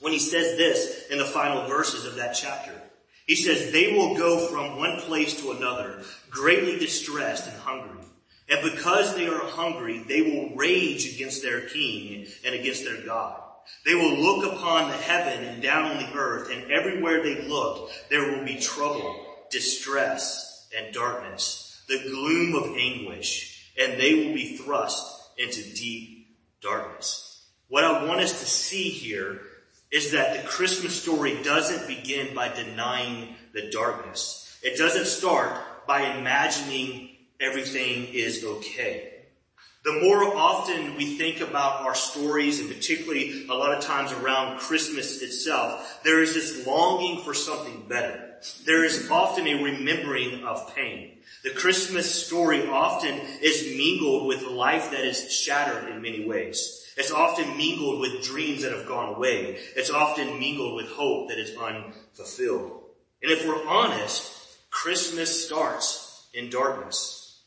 when 0.01 0.13
he 0.13 0.19
says 0.19 0.57
this 0.57 1.07
in 1.11 1.19
the 1.19 1.25
final 1.25 1.67
verses 1.67 2.05
of 2.05 2.17
that 2.17 2.33
chapter. 2.33 2.73
He 3.27 3.35
says, 3.35 3.73
they 3.73 3.93
will 3.93 4.17
go 4.17 4.39
from 4.39 4.79
one 4.79 5.01
place 5.01 5.39
to 5.41 5.51
another, 5.53 6.03
greatly 6.31 6.79
distressed 6.79 7.47
and 7.47 7.57
hungry. 7.59 8.05
And 8.49 8.73
because 8.73 9.15
they 9.15 9.27
are 9.27 9.45
hungry, 9.45 9.99
they 10.09 10.23
will 10.23 10.57
rage 10.57 11.15
against 11.15 11.43
their 11.43 11.69
king 11.69 12.27
and 12.45 12.55
against 12.55 12.85
their 12.85 13.05
God. 13.05 13.43
They 13.85 13.95
will 13.95 14.17
look 14.17 14.51
upon 14.51 14.89
the 14.89 14.97
heaven 14.97 15.45
and 15.45 15.63
down 15.63 15.91
on 15.91 15.99
the 15.99 16.19
earth, 16.19 16.51
and 16.51 16.73
everywhere 16.73 17.23
they 17.23 17.47
look, 17.47 17.91
there 18.09 18.33
will 18.33 18.45
be 18.47 18.59
trouble, 18.59 19.27
distress, 19.51 20.69
and 20.75 20.95
darkness, 20.95 21.83
the 21.87 21.99
gloom 21.99 22.55
of 22.55 22.77
anguish, 22.77 23.73
and 23.79 24.01
they 24.01 24.15
will 24.15 24.35
be 24.35 24.57
thrust 24.57 25.31
into 25.37 25.63
deep 25.75 26.37
darkness. 26.63 27.47
What 27.69 27.85
I 27.85 28.05
want 28.05 28.21
us 28.21 28.41
to 28.41 28.47
see 28.47 28.89
here 28.89 29.43
is 29.91 30.13
that 30.13 30.37
the 30.37 30.49
Christmas 30.49 31.01
story 31.01 31.43
doesn't 31.43 31.87
begin 31.87 32.35
by 32.35 32.49
denying 32.49 33.35
the 33.55 33.71
darkness. 33.71 34.59
It 34.63 34.77
doesn't 34.77 35.07
start 35.07 35.87
by 35.87 36.03
imagining 36.17 37.17
everything 37.41 38.07
is 38.13 38.45
okay. 38.45 39.15
The 39.85 39.93
more 39.93 40.37
often 40.37 40.97
we 40.97 41.17
think 41.17 41.41
about 41.41 41.81
our 41.83 41.95
stories, 41.95 42.61
and 42.61 42.69
particularly 42.69 43.47
a 43.49 43.55
lot 43.55 43.73
of 43.73 43.83
times 43.83 44.13
around 44.13 44.59
Christmas 44.59 45.23
itself, 45.23 46.01
there 46.03 46.21
is 46.21 46.35
this 46.35 46.67
longing 46.67 47.23
for 47.23 47.33
something 47.33 47.87
better. 47.89 48.35
There 48.67 48.85
is 48.85 49.09
often 49.11 49.47
a 49.47 49.63
remembering 49.63 50.45
of 50.45 50.75
pain. 50.75 51.19
The 51.43 51.51
Christmas 51.51 52.27
story 52.27 52.69
often 52.69 53.19
is 53.41 53.77
mingled 53.77 54.27
with 54.27 54.43
life 54.43 54.91
that 54.91 55.05
is 55.05 55.33
shattered 55.33 55.89
in 55.89 56.03
many 56.03 56.27
ways. 56.27 56.78
It's 56.99 57.13
often 57.13 57.57
mingled 57.57 58.01
with 58.01 58.25
dreams 58.25 58.63
that 58.63 58.73
have 58.73 58.89
gone 58.89 59.15
away. 59.15 59.61
It's 59.77 59.89
often 59.89 60.41
mingled 60.41 60.75
with 60.75 60.89
hope 60.89 61.29
that 61.29 61.39
is 61.39 61.57
unfulfilled. 61.57 62.73
And 63.23 63.31
if 63.31 63.47
we're 63.47 63.69
honest, 63.69 64.33
Christmas 64.71 65.47
starts 65.47 66.27
in 66.35 66.51
darkness. 66.51 67.41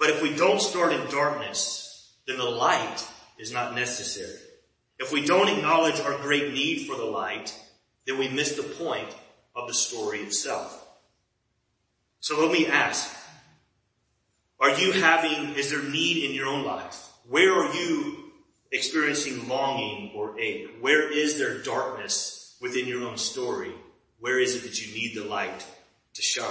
But 0.00 0.10
if 0.10 0.20
we 0.20 0.34
don't 0.34 0.60
start 0.60 0.92
in 0.92 1.08
darkness, 1.12 2.12
then 2.26 2.38
the 2.38 2.44
light 2.44 3.06
is 3.38 3.52
not 3.52 3.76
necessary. 3.76 4.40
If 4.98 5.12
we 5.12 5.24
don't 5.24 5.48
acknowledge 5.48 6.00
our 6.00 6.18
great 6.18 6.52
need 6.52 6.88
for 6.88 6.96
the 6.96 7.04
light, 7.04 7.56
then 8.04 8.18
we 8.18 8.28
miss 8.28 8.56
the 8.56 8.64
point 8.64 9.14
of 9.54 9.68
the 9.68 9.74
story 9.74 10.18
itself. 10.22 10.84
So 12.18 12.40
let 12.44 12.50
me 12.50 12.66
ask, 12.66 13.14
are 14.58 14.76
you 14.76 14.90
having, 14.90 15.54
is 15.54 15.70
there 15.70 15.82
need 15.82 16.24
in 16.24 16.34
your 16.34 16.48
own 16.48 16.64
life? 16.64 17.00
Where 17.28 17.52
are 17.52 17.72
you 17.72 18.24
experiencing 18.76 19.48
longing 19.48 20.12
or 20.14 20.38
ache? 20.38 20.68
Where 20.80 21.10
is 21.10 21.38
there 21.38 21.62
darkness 21.62 22.56
within 22.60 22.86
your 22.86 23.08
own 23.08 23.16
story? 23.16 23.72
Where 24.20 24.38
is 24.38 24.54
it 24.54 24.62
that 24.62 24.80
you 24.80 24.94
need 24.94 25.16
the 25.16 25.24
light 25.24 25.66
to 26.14 26.22
shine? 26.22 26.46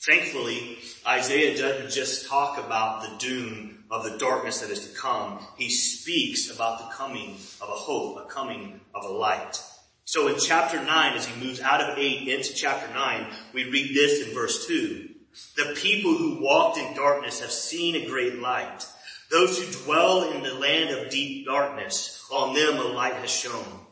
Thankfully, 0.00 0.78
Isaiah 1.06 1.58
doesn't 1.58 1.90
just 1.90 2.28
talk 2.28 2.58
about 2.58 3.02
the 3.02 3.16
doom 3.18 3.84
of 3.90 4.04
the 4.04 4.16
darkness 4.18 4.60
that 4.60 4.70
is 4.70 4.86
to 4.88 4.96
come. 4.96 5.44
He 5.56 5.70
speaks 5.70 6.50
about 6.54 6.78
the 6.78 6.94
coming 6.94 7.36
of 7.60 7.68
a 7.68 7.72
hope, 7.72 8.18
a 8.18 8.28
coming 8.28 8.80
of 8.94 9.04
a 9.04 9.12
light. 9.12 9.62
So 10.04 10.28
in 10.28 10.38
chapter 10.38 10.82
9, 10.82 11.16
as 11.16 11.26
he 11.26 11.44
moves 11.44 11.60
out 11.60 11.80
of 11.80 11.98
8 11.98 12.28
into 12.28 12.54
chapter 12.54 12.92
9, 12.94 13.26
we 13.52 13.70
read 13.70 13.94
this 13.94 14.26
in 14.26 14.34
verse 14.34 14.66
2. 14.66 15.08
The 15.56 15.74
people 15.76 16.16
who 16.16 16.40
walked 16.40 16.78
in 16.78 16.94
darkness 16.94 17.40
have 17.40 17.50
seen 17.50 17.94
a 17.94 18.06
great 18.06 18.38
light. 18.38 18.86
Those 19.30 19.58
who 19.58 19.84
dwell 19.84 20.32
in 20.32 20.42
the 20.42 20.54
land 20.54 20.90
of 20.90 21.10
deep 21.10 21.46
darkness, 21.46 22.26
on 22.30 22.54
them 22.54 22.76
a 22.78 22.84
light 22.84 23.14
has 23.14 23.30
shone 23.30 23.86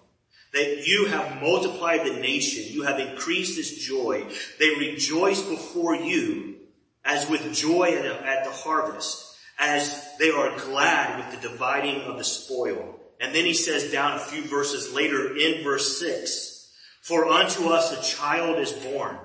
that 0.57 0.87
you 0.87 1.07
have 1.07 1.43
multiplied 1.43 2.07
the 2.07 2.19
nation. 2.21 2.65
You 2.73 2.83
have 2.83 2.99
increased 2.99 3.59
its 3.59 3.71
joy. 3.71 4.27
They 4.59 4.71
rejoice 4.71 5.43
before 5.43 5.95
you 5.95 6.57
as 7.05 7.29
with 7.29 7.55
joy 7.55 7.95
at 7.95 8.45
the 8.45 8.51
harvest, 8.51 9.37
as 9.59 10.17
they 10.19 10.31
are 10.31 10.59
glad 10.59 11.19
with 11.19 11.41
the 11.41 11.49
dividing 11.49 12.01
of 12.03 12.19
the 12.19 12.25
spoil. 12.25 12.99
And 13.21 13.35
then 13.35 13.45
he 13.45 13.55
says 13.55 13.93
down 13.93 14.17
a 14.17 14.19
few 14.19 14.43
verses 14.43 14.93
later 14.93 15.37
in 15.37 15.63
verse 15.63 15.99
six, 15.99 16.73
for 17.03 17.27
unto 17.29 17.69
us 17.69 17.93
a 17.93 18.17
child 18.17 18.59
is 18.59 18.73
born. 18.73 19.17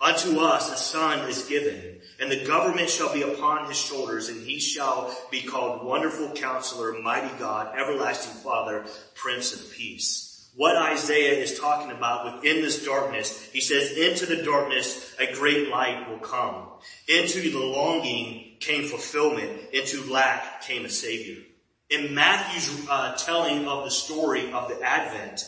Unto 0.00 0.38
us 0.40 0.72
a 0.72 0.76
son 0.76 1.28
is 1.28 1.44
given, 1.44 2.00
and 2.20 2.30
the 2.30 2.44
government 2.44 2.88
shall 2.88 3.12
be 3.12 3.22
upon 3.22 3.66
his 3.66 3.76
shoulders, 3.76 4.28
and 4.28 4.46
he 4.46 4.60
shall 4.60 5.16
be 5.30 5.42
called 5.42 5.84
Wonderful 5.84 6.32
Counselor, 6.32 7.00
Mighty 7.00 7.36
God, 7.38 7.76
Everlasting 7.76 8.40
Father, 8.42 8.86
Prince 9.14 9.52
of 9.52 9.72
Peace 9.72 10.28
what 10.58 10.74
Isaiah 10.76 11.40
is 11.40 11.56
talking 11.56 11.92
about 11.92 12.34
within 12.34 12.62
this 12.62 12.84
darkness. 12.84 13.48
He 13.52 13.60
says, 13.60 13.96
into 13.96 14.26
the 14.26 14.42
darkness 14.42 15.14
a 15.16 15.32
great 15.32 15.68
light 15.68 16.10
will 16.10 16.18
come. 16.18 16.66
Into 17.06 17.52
the 17.52 17.60
longing 17.60 18.56
came 18.58 18.88
fulfillment. 18.88 19.70
Into 19.72 20.10
lack 20.12 20.62
came 20.62 20.84
a 20.84 20.90
savior. 20.90 21.44
In 21.90 22.12
Matthew's 22.12 22.88
uh, 22.90 23.14
telling 23.16 23.68
of 23.68 23.84
the 23.84 23.90
story 23.92 24.50
of 24.50 24.68
the 24.68 24.82
Advent, 24.82 25.44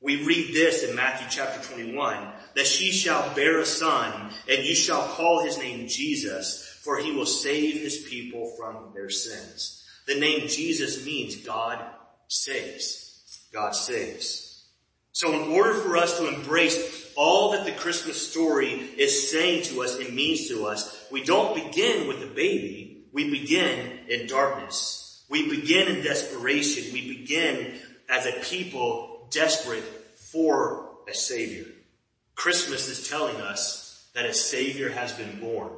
we 0.00 0.24
read 0.24 0.54
this 0.54 0.84
in 0.84 0.94
Matthew 0.94 1.26
chapter 1.28 1.60
21, 1.68 2.31
that 2.54 2.66
she 2.66 2.90
shall 2.90 3.34
bear 3.34 3.60
a 3.60 3.66
son 3.66 4.30
and 4.48 4.64
you 4.64 4.74
shall 4.74 5.08
call 5.08 5.44
his 5.44 5.58
name 5.58 5.88
Jesus, 5.88 6.78
for 6.82 6.98
he 6.98 7.12
will 7.12 7.26
save 7.26 7.80
his 7.80 7.98
people 8.08 8.54
from 8.58 8.92
their 8.94 9.10
sins. 9.10 9.84
The 10.06 10.18
name 10.18 10.48
Jesus 10.48 11.04
means 11.04 11.36
God 11.36 11.78
saves. 12.28 13.48
God 13.52 13.74
saves. 13.74 14.64
So 15.12 15.32
in 15.32 15.52
order 15.52 15.74
for 15.74 15.96
us 15.96 16.18
to 16.18 16.34
embrace 16.34 17.12
all 17.16 17.52
that 17.52 17.66
the 17.66 17.72
Christmas 17.72 18.30
story 18.30 18.68
is 18.70 19.30
saying 19.30 19.64
to 19.64 19.82
us 19.82 19.98
and 19.98 20.14
means 20.14 20.48
to 20.48 20.66
us, 20.66 21.06
we 21.10 21.22
don't 21.22 21.54
begin 21.54 22.08
with 22.08 22.20
the 22.20 22.26
baby. 22.26 23.04
We 23.12 23.30
begin 23.30 24.00
in 24.08 24.26
darkness. 24.26 25.24
We 25.28 25.48
begin 25.48 25.88
in 25.88 26.02
desperation. 26.02 26.92
We 26.92 27.18
begin 27.18 27.78
as 28.08 28.26
a 28.26 28.32
people 28.32 29.28
desperate 29.30 29.84
for 30.16 30.90
a 31.08 31.14
savior. 31.14 31.66
Christmas 32.34 32.88
is 32.88 33.08
telling 33.08 33.36
us 33.36 34.08
that 34.14 34.26
a 34.26 34.34
savior 34.34 34.90
has 34.90 35.12
been 35.12 35.40
born. 35.40 35.70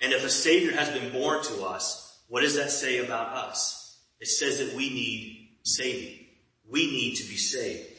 And 0.00 0.12
if 0.12 0.24
a 0.24 0.30
savior 0.30 0.72
has 0.72 0.90
been 0.90 1.12
born 1.12 1.42
to 1.44 1.64
us, 1.64 2.20
what 2.28 2.42
does 2.42 2.56
that 2.56 2.70
say 2.70 2.98
about 2.98 3.34
us? 3.34 3.98
It 4.20 4.28
says 4.28 4.58
that 4.58 4.76
we 4.76 4.90
need 4.90 5.48
saving. 5.62 6.26
We 6.70 6.86
need 6.86 7.16
to 7.16 7.28
be 7.28 7.36
saved. 7.36 7.98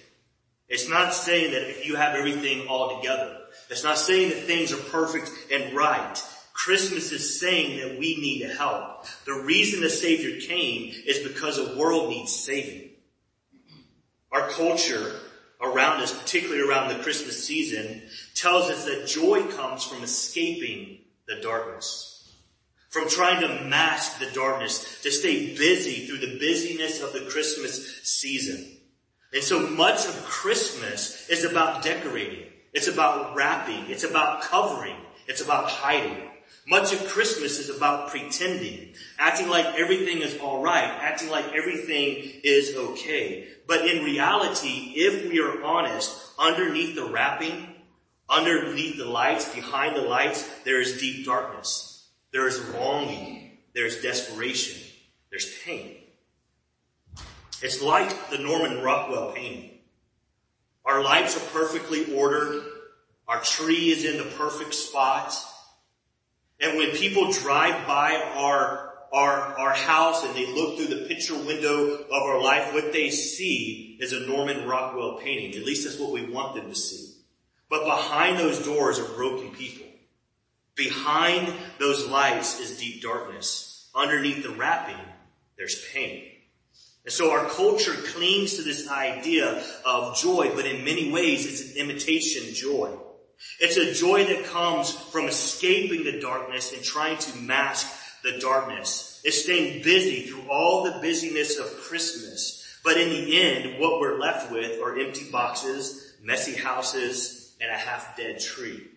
It's 0.68 0.88
not 0.88 1.14
saying 1.14 1.52
that 1.52 1.70
if 1.70 1.86
you 1.88 1.96
have 1.96 2.16
everything 2.16 2.68
all 2.68 2.98
together. 2.98 3.38
It's 3.70 3.84
not 3.84 3.98
saying 3.98 4.30
that 4.30 4.44
things 4.44 4.72
are 4.72 4.78
perfect 4.78 5.32
and 5.52 5.76
right. 5.76 6.24
Christmas 6.54 7.12
is 7.12 7.40
saying 7.40 7.80
that 7.80 8.00
we 8.00 8.18
need 8.18 8.42
help. 8.58 9.06
The 9.26 9.34
reason 9.34 9.82
the 9.82 9.90
Savior 9.90 10.40
came 10.42 10.94
is 11.08 11.28
because 11.28 11.56
the 11.56 11.78
world 11.78 12.10
needs 12.10 12.36
saving. 12.36 12.90
Our 14.32 14.50
culture 14.50 15.16
around 15.62 16.02
us, 16.02 16.18
particularly 16.18 16.68
around 16.68 16.90
the 16.90 17.04
Christmas 17.04 17.46
season, 17.46 18.02
tells 18.34 18.70
us 18.70 18.86
that 18.86 19.08
joy 19.08 19.44
comes 19.48 19.84
from 19.84 20.04
escaping 20.04 21.00
the 21.28 21.36
darkness. 21.42 22.16
From 22.90 23.08
trying 23.08 23.42
to 23.42 23.66
mask 23.66 24.20
the 24.20 24.32
darkness, 24.32 25.02
to 25.04 25.12
stay 25.12 25.56
busy 25.56 26.08
through 26.08 26.20
the 26.20 26.40
busyness 26.40 27.02
of 27.02 27.14
the 27.14 27.30
Christmas 27.30 28.02
season. 28.04 28.78
And 29.32 29.44
so 29.44 29.60
much 29.60 30.08
of 30.08 30.24
Christmas 30.24 31.30
is 31.30 31.44
about 31.44 31.84
decorating. 31.84 32.46
It's 32.74 32.88
about 32.88 33.36
wrapping. 33.36 33.90
It's 33.90 34.04
about 34.04 34.42
covering. 34.42 34.96
It's 35.28 35.42
about 35.42 35.70
hiding. 35.70 36.29
Much 36.70 36.94
of 36.94 37.08
Christmas 37.08 37.58
is 37.58 37.76
about 37.76 38.10
pretending, 38.10 38.94
acting 39.18 39.50
like 39.50 39.66
everything 39.80 40.22
is 40.22 40.38
alright, 40.40 40.84
acting 40.84 41.30
like 41.30 41.52
everything 41.56 42.32
is 42.44 42.76
okay. 42.76 43.48
But 43.68 43.88
in 43.88 44.04
reality, 44.04 44.94
if 44.96 45.28
we 45.28 45.40
are 45.40 45.64
honest, 45.64 46.16
underneath 46.38 46.96
the 46.96 47.06
wrapping, 47.06 47.74
underneath 48.30 48.98
the 48.98 49.06
lights, 49.06 49.52
behind 49.56 49.96
the 49.96 50.04
lights, 50.04 50.48
there 50.64 50.80
is 50.80 51.00
deep 51.00 51.26
darkness. 51.26 52.08
There 52.32 52.48
is 52.48 52.64
longing. 52.76 53.58
There 53.74 53.88
is 53.88 54.04
desperation. 54.04 54.80
There's 55.32 55.52
pain. 55.66 55.98
It's 57.64 57.82
like 57.82 58.30
the 58.30 58.38
Norman 58.38 58.84
Rockwell 58.84 59.32
painting. 59.32 59.80
Our 60.86 61.04
lives 61.04 61.36
are 61.36 61.50
perfectly 61.52 62.14
ordered. 62.16 62.64
Our 63.28 63.42
tree 63.42 63.90
is 63.90 64.06
in 64.06 64.18
the 64.18 64.36
perfect 64.38 64.76
spot. 64.76 65.34
And 66.62 66.78
when 66.78 66.92
people 66.92 67.32
drive 67.32 67.88
by 67.88 68.16
our, 68.36 68.94
our, 69.14 69.58
our 69.58 69.74
house 69.74 70.26
and 70.26 70.36
they 70.36 70.46
look 70.54 70.78
through 70.78 70.94
the 70.94 71.06
picture 71.08 71.36
window 71.36 72.04
of 72.04 72.12
our 72.12 72.42
life, 72.42 72.74
what 72.74 72.92
they 72.92 73.10
see 73.10 73.98
is 74.00 74.12
a 74.12 74.28
Norman 74.28 74.68
Rockwell 74.68 75.20
painting. 75.20 75.60
At 75.60 75.66
least 75.66 75.86
that's 75.86 76.00
what 76.00 76.12
we 76.12 76.26
want 76.26 76.56
them 76.56 76.70
to 76.70 76.76
see. 76.76 77.16
But 77.70 77.86
behind 77.86 78.38
those 78.38 78.64
doors 78.66 79.00
are 79.00 79.08
broken 79.16 79.52
people. 79.52 79.86
Behind 80.76 81.54
those 81.78 82.08
lights 82.08 82.60
is 82.60 82.80
deep 82.80 83.02
darkness. 83.02 83.90
Underneath 83.96 84.44
the 84.44 84.50
wrapping, 84.50 85.04
there's 85.58 85.86
pain. 85.94 86.24
And 87.06 87.14
so 87.14 87.32
our 87.32 87.46
culture 87.46 87.94
clings 87.94 88.56
to 88.56 88.64
this 88.64 88.90
idea 88.90 89.64
of 89.86 90.18
joy, 90.18 90.52
but 90.56 90.66
in 90.66 90.84
many 90.84 91.12
ways 91.12 91.46
it's 91.46 91.72
an 91.72 91.78
imitation 91.78 92.54
joy. 92.54 92.96
It's 93.60 93.78
a 93.78 93.94
joy 93.94 94.26
that 94.26 94.46
comes 94.46 94.92
from 94.92 95.28
escaping 95.28 96.04
the 96.04 96.20
darkness 96.20 96.74
and 96.74 96.84
trying 96.84 97.18
to 97.18 97.38
mask 97.38 97.88
the 98.24 98.40
darkness. 98.40 99.22
It's 99.24 99.44
staying 99.44 99.84
busy 99.84 100.28
through 100.28 100.50
all 100.50 100.84
the 100.84 101.00
busyness 101.00 101.58
of 101.58 101.82
Christmas, 101.82 102.56
But 102.82 102.98
in 102.98 103.10
the 103.10 103.42
end, 103.42 103.80
what 103.80 104.00
we're 104.00 104.20
left 104.20 104.52
with 104.54 104.82
are 104.82 104.98
empty 104.98 105.30
boxes, 105.30 106.14
messy 106.22 106.54
houses, 106.54 107.54
and 107.60 107.70
a 107.70 107.78
half 107.78 108.16
dead 108.16 108.40
tree. 108.40 108.88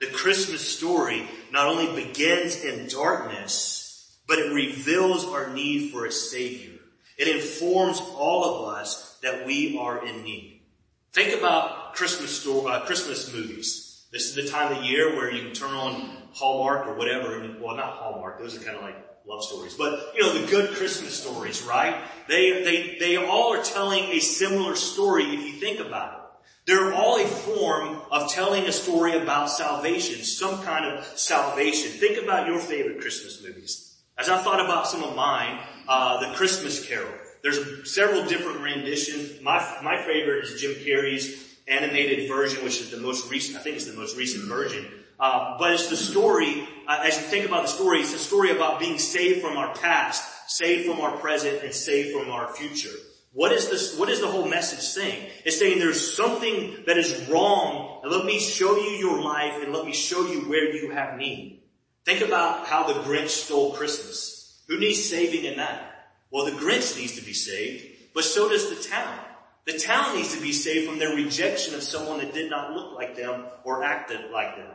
The 0.00 0.06
Christmas 0.06 0.60
story 0.60 1.26
not 1.50 1.66
only 1.66 2.04
begins 2.04 2.62
in 2.64 2.86
darkness, 2.88 4.16
but 4.28 4.38
it 4.38 4.54
reveals 4.54 5.24
our 5.24 5.52
need 5.52 5.90
for 5.90 6.06
a 6.06 6.12
savior. 6.12 6.78
It 7.18 7.28
informs 7.28 8.00
all 8.00 8.44
of 8.44 8.76
us 8.76 9.18
that 9.22 9.46
we 9.46 9.76
are 9.78 10.06
in 10.06 10.22
need. 10.22 10.53
Think 11.14 11.38
about 11.38 11.94
Christmas 11.94 12.40
store, 12.40 12.68
uh, 12.68 12.80
Christmas 12.86 13.32
movies. 13.32 14.02
This 14.10 14.28
is 14.28 14.34
the 14.34 14.50
time 14.50 14.76
of 14.76 14.82
year 14.82 15.14
where 15.14 15.30
you 15.30 15.42
can 15.42 15.52
turn 15.54 15.70
on 15.70 16.10
Hallmark 16.32 16.88
or 16.88 16.94
whatever. 16.94 17.56
Well, 17.60 17.76
not 17.76 17.92
Hallmark. 17.92 18.40
Those 18.40 18.56
are 18.56 18.64
kind 18.64 18.76
of 18.76 18.82
like 18.82 18.96
love 19.24 19.44
stories, 19.44 19.74
but 19.74 20.12
you 20.16 20.22
know, 20.22 20.36
the 20.36 20.48
good 20.48 20.74
Christmas 20.74 21.14
stories, 21.14 21.62
right? 21.62 22.02
They, 22.26 22.64
they, 22.64 22.96
they 22.98 23.16
all 23.16 23.54
are 23.54 23.62
telling 23.62 24.02
a 24.06 24.18
similar 24.18 24.74
story 24.74 25.22
if 25.22 25.40
you 25.40 25.52
think 25.52 25.78
about 25.78 26.14
it. 26.14 26.20
They're 26.66 26.92
all 26.92 27.20
a 27.20 27.26
form 27.26 28.00
of 28.10 28.28
telling 28.32 28.64
a 28.64 28.72
story 28.72 29.16
about 29.16 29.50
salvation, 29.50 30.24
some 30.24 30.64
kind 30.64 30.84
of 30.84 31.04
salvation. 31.16 31.92
Think 31.92 32.20
about 32.20 32.48
your 32.48 32.58
favorite 32.58 33.00
Christmas 33.00 33.40
movies. 33.40 34.00
As 34.18 34.28
I 34.28 34.38
thought 34.38 34.64
about 34.64 34.88
some 34.88 35.04
of 35.04 35.14
mine, 35.14 35.60
uh, 35.86 36.26
the 36.26 36.34
Christmas 36.34 36.84
Carol. 36.84 37.12
There's 37.44 37.94
several 37.94 38.24
different 38.24 38.60
renditions. 38.60 39.42
My, 39.42 39.58
my 39.82 39.98
favorite 39.98 40.44
is 40.46 40.58
Jim 40.58 40.72
Carrey's 40.72 41.54
animated 41.68 42.26
version, 42.26 42.64
which 42.64 42.80
is 42.80 42.90
the 42.90 42.96
most 42.96 43.30
recent, 43.30 43.58
I 43.58 43.60
think 43.60 43.76
it's 43.76 43.84
the 43.84 43.92
most 43.92 44.16
recent 44.16 44.48
version. 44.48 44.86
Uh, 45.20 45.58
but 45.58 45.72
it's 45.72 45.90
the 45.90 45.96
story, 45.96 46.66
uh, 46.88 47.02
as 47.04 47.16
you 47.18 47.22
think 47.22 47.44
about 47.44 47.62
the 47.62 47.68
story, 47.68 48.00
it's 48.00 48.14
a 48.14 48.18
story 48.18 48.50
about 48.50 48.80
being 48.80 48.98
saved 48.98 49.42
from 49.42 49.58
our 49.58 49.74
past, 49.74 50.50
saved 50.50 50.88
from 50.88 51.02
our 51.02 51.18
present, 51.18 51.62
and 51.62 51.74
saved 51.74 52.18
from 52.18 52.30
our 52.30 52.52
future. 52.54 52.96
What 53.34 53.52
is 53.52 53.68
this, 53.68 53.98
what 53.98 54.08
is 54.08 54.22
the 54.22 54.26
whole 54.26 54.48
message 54.48 54.80
saying? 54.80 55.28
It's 55.44 55.58
saying 55.58 55.78
there's 55.78 56.16
something 56.16 56.84
that 56.86 56.96
is 56.96 57.28
wrong, 57.28 58.00
and 58.02 58.10
let 58.10 58.24
me 58.24 58.38
show 58.38 58.74
you 58.74 58.90
your 58.92 59.20
life, 59.20 59.62
and 59.62 59.70
let 59.70 59.84
me 59.84 59.92
show 59.92 60.26
you 60.26 60.48
where 60.48 60.74
you 60.74 60.92
have 60.92 61.18
need. 61.18 61.62
Think 62.06 62.22
about 62.22 62.66
how 62.66 62.90
the 62.90 63.00
Grinch 63.00 63.28
stole 63.28 63.72
Christmas. 63.72 64.62
Who 64.68 64.80
needs 64.80 65.04
saving 65.04 65.44
in 65.44 65.58
that? 65.58 65.93
Well, 66.34 66.46
the 66.46 66.50
Grinch 66.50 66.98
needs 66.98 67.14
to 67.14 67.24
be 67.24 67.32
saved, 67.32 67.86
but 68.12 68.24
so 68.24 68.48
does 68.48 68.68
the 68.68 68.88
town. 68.90 69.20
The 69.66 69.78
town 69.78 70.16
needs 70.16 70.34
to 70.34 70.42
be 70.42 70.50
saved 70.50 70.88
from 70.88 70.98
their 70.98 71.14
rejection 71.14 71.76
of 71.76 71.82
someone 71.84 72.18
that 72.18 72.34
did 72.34 72.50
not 72.50 72.72
look 72.72 72.92
like 72.92 73.14
them 73.14 73.44
or 73.62 73.84
acted 73.84 74.32
like 74.32 74.56
them. 74.56 74.72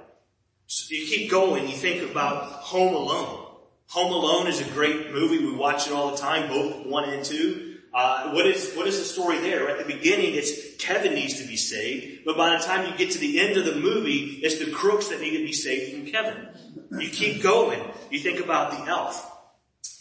So 0.67 0.95
you 0.95 1.05
keep 1.05 1.29
going, 1.29 1.67
you 1.67 1.75
think 1.75 2.09
about 2.09 2.43
Home 2.43 2.95
Alone. 2.95 3.45
Home 3.87 4.13
Alone 4.13 4.47
is 4.47 4.61
a 4.61 4.69
great 4.71 5.11
movie. 5.11 5.39
We 5.39 5.53
watch 5.53 5.85
it 5.85 5.91
all 5.91 6.11
the 6.11 6.17
time, 6.17 6.47
both 6.47 6.85
one 6.85 7.09
and 7.09 7.25
two. 7.25 7.79
Uh, 7.93 8.31
what 8.31 8.47
is 8.47 8.73
what 8.75 8.87
is 8.87 8.97
the 8.97 9.03
story 9.03 9.39
there? 9.39 9.67
At 9.67 9.85
the 9.85 9.93
beginning, 9.93 10.35
it's 10.35 10.77
Kevin 10.77 11.13
needs 11.13 11.41
to 11.41 11.45
be 11.45 11.57
saved, 11.57 12.23
but 12.23 12.37
by 12.37 12.57
the 12.57 12.63
time 12.63 12.89
you 12.89 12.97
get 12.97 13.11
to 13.11 13.19
the 13.19 13.37
end 13.41 13.57
of 13.57 13.65
the 13.65 13.75
movie, 13.75 14.39
it's 14.43 14.59
the 14.63 14.71
crooks 14.71 15.09
that 15.09 15.19
need 15.19 15.35
to 15.37 15.43
be 15.43 15.51
saved 15.51 15.91
from 15.91 16.05
Kevin. 16.09 16.47
You 17.01 17.09
keep 17.09 17.43
going. 17.43 17.83
You 18.09 18.19
think 18.19 18.39
about 18.39 18.71
the 18.71 18.89
Elf. 18.89 19.29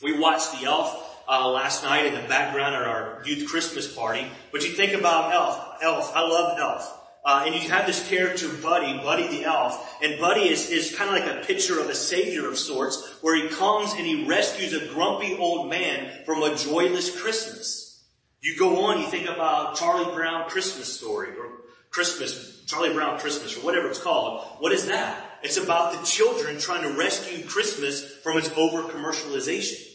We 0.01 0.17
watched 0.17 0.53
the 0.61 0.67
Elf 0.67 1.07
uh, 1.29 1.49
last 1.51 1.85
night 1.85 2.07
in 2.07 2.15
the 2.15 2.27
background 2.29 2.75
at 2.75 2.83
our 2.83 3.23
youth 3.25 3.49
Christmas 3.49 3.93
party. 3.95 4.27
But 4.51 4.63
you 4.63 4.71
think 4.71 4.95
about 4.95 5.33
Elf. 5.33 5.83
Elf. 5.83 6.13
I 6.17 6.23
love 6.23 6.59
Elf. 6.59 6.95
Uh, 7.25 7.43
and 7.45 7.55
you 7.55 7.69
have 7.69 7.87
this 7.87 8.09
character, 8.09 8.49
Buddy, 8.49 8.97
Buddy 8.99 9.27
the 9.29 9.45
Elf. 9.45 9.99
And 10.03 10.19
Buddy 10.19 10.49
is, 10.49 10.71
is 10.71 10.97
kind 10.97 11.15
of 11.15 11.23
like 11.23 11.31
a 11.31 11.47
picture 11.47 11.79
of 11.79 11.91
a 11.91 11.95
savior 11.95 12.49
of 12.49 12.59
sorts, 12.59 13.19
where 13.21 13.37
he 13.37 13.49
comes 13.49 13.93
and 13.93 14.07
he 14.07 14.27
rescues 14.27 14.73
a 14.73 14.87
grumpy 14.95 15.37
old 15.37 15.69
man 15.69 16.25
from 16.25 16.43
a 16.43 16.57
joyless 16.57 17.21
Christmas. 17.21 18.03
You 18.41 18.57
go 18.57 18.87
on, 18.87 19.01
you 19.01 19.07
think 19.09 19.29
about 19.29 19.77
Charlie 19.77 20.15
Brown 20.15 20.49
Christmas 20.49 20.97
story, 20.97 21.37
or 21.37 21.51
Christmas, 21.91 22.63
Charlie 22.67 22.95
Brown 22.95 23.19
Christmas, 23.19 23.57
or 23.59 23.61
whatever 23.61 23.89
it's 23.89 24.01
called. 24.01 24.47
What 24.61 24.73
is 24.73 24.87
that? 24.87 25.39
It's 25.43 25.57
about 25.57 25.93
the 25.93 26.07
children 26.07 26.59
trying 26.59 26.83
to 26.83 26.99
rescue 26.99 27.45
Christmas 27.45 28.05
from 28.23 28.39
its 28.39 28.51
over 28.57 28.83
commercialization. 28.83 29.88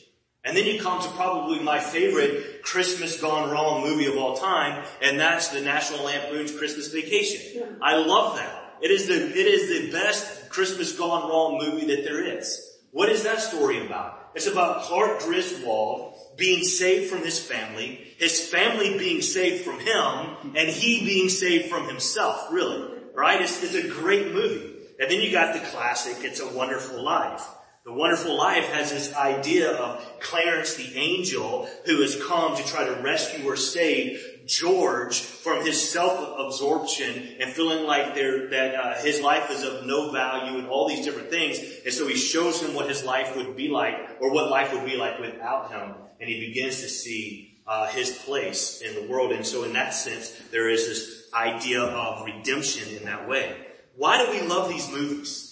And 0.45 0.57
then 0.57 0.65
you 0.65 0.79
come 0.79 1.01
to 1.01 1.07
probably 1.09 1.59
my 1.59 1.79
favorite 1.79 2.63
Christmas 2.63 3.21
gone 3.21 3.49
wrong 3.49 3.81
movie 3.81 4.07
of 4.07 4.17
all 4.17 4.35
time, 4.35 4.83
and 5.01 5.17
that's 5.17 5.49
the 5.49 5.61
National 5.61 6.03
Lampoon's 6.03 6.55
Christmas 6.55 6.87
Vacation. 6.89 7.77
I 7.81 7.95
love 7.95 8.35
that. 8.35 8.75
It 8.81 8.91
is 8.91 9.07
the, 9.07 9.15
it 9.15 9.47
is 9.47 9.69
the 9.69 9.91
best 9.91 10.49
Christmas 10.49 10.97
gone 10.97 11.29
wrong 11.29 11.57
movie 11.57 11.87
that 11.95 12.03
there 12.03 12.37
is. 12.37 12.77
What 12.91 13.07
is 13.07 13.23
that 13.23 13.39
story 13.39 13.85
about? 13.85 14.31
It's 14.35 14.47
about 14.47 14.83
Clark 14.83 15.21
Griswold 15.21 16.15
being 16.35 16.63
saved 16.63 17.09
from 17.09 17.23
his 17.23 17.39
family, 17.39 18.13
his 18.17 18.49
family 18.49 18.97
being 18.97 19.21
saved 19.21 19.63
from 19.63 19.79
him, 19.79 20.55
and 20.55 20.69
he 20.69 21.05
being 21.05 21.29
saved 21.29 21.69
from 21.69 21.87
himself, 21.87 22.51
really. 22.51 22.89
Right? 23.13 23.41
It's, 23.41 23.63
it's 23.63 23.75
a 23.75 23.87
great 23.87 24.33
movie. 24.33 24.71
And 24.99 25.09
then 25.09 25.21
you 25.21 25.31
got 25.31 25.53
the 25.53 25.59
classic, 25.59 26.17
It's 26.23 26.39
a 26.39 26.47
Wonderful 26.47 27.01
Life. 27.01 27.47
The 27.85 27.91
Wonderful 27.91 28.37
Life 28.37 28.71
has 28.71 28.91
this 28.91 29.13
idea 29.13 29.71
of 29.71 30.19
Clarence 30.21 30.75
the 30.75 30.95
angel 30.95 31.67
who 31.85 32.01
has 32.01 32.15
come 32.15 32.55
to 32.55 32.65
try 32.65 32.85
to 32.85 33.01
rescue 33.01 33.45
or 33.45 33.57
save 33.57 34.45
George 34.45 35.19
from 35.19 35.65
his 35.65 35.89
self-absorption 35.89 37.35
and 37.41 37.51
feeling 37.51 37.85
like 37.85 38.15
that 38.15 38.73
uh, 38.73 39.01
his 39.01 39.19
life 39.19 39.51
is 39.51 39.63
of 39.63 39.85
no 39.85 40.11
value 40.11 40.59
and 40.59 40.69
all 40.69 40.87
these 40.87 41.03
different 41.03 41.29
things. 41.29 41.59
And 41.83 41.93
so 41.93 42.07
he 42.07 42.15
shows 42.15 42.61
him 42.61 42.73
what 42.73 42.87
his 42.87 43.03
life 43.03 43.35
would 43.35 43.57
be 43.57 43.67
like 43.67 43.95
or 44.21 44.31
what 44.33 44.49
life 44.49 44.71
would 44.71 44.85
be 44.85 44.95
like 44.95 45.19
without 45.19 45.69
him. 45.69 45.95
And 46.21 46.29
he 46.29 46.39
begins 46.39 46.79
to 46.79 46.87
see 46.87 47.59
uh, 47.67 47.87
his 47.87 48.11
place 48.11 48.79
in 48.79 48.95
the 48.95 49.11
world. 49.11 49.33
And 49.33 49.45
so 49.45 49.65
in 49.65 49.73
that 49.73 49.93
sense, 49.93 50.31
there 50.51 50.69
is 50.69 50.87
this 50.87 51.29
idea 51.33 51.81
of 51.81 52.23
redemption 52.23 52.95
in 52.95 53.03
that 53.03 53.27
way. 53.27 53.57
Why 53.97 54.25
do 54.25 54.31
we 54.31 54.47
love 54.47 54.69
these 54.69 54.89
movies? 54.89 55.49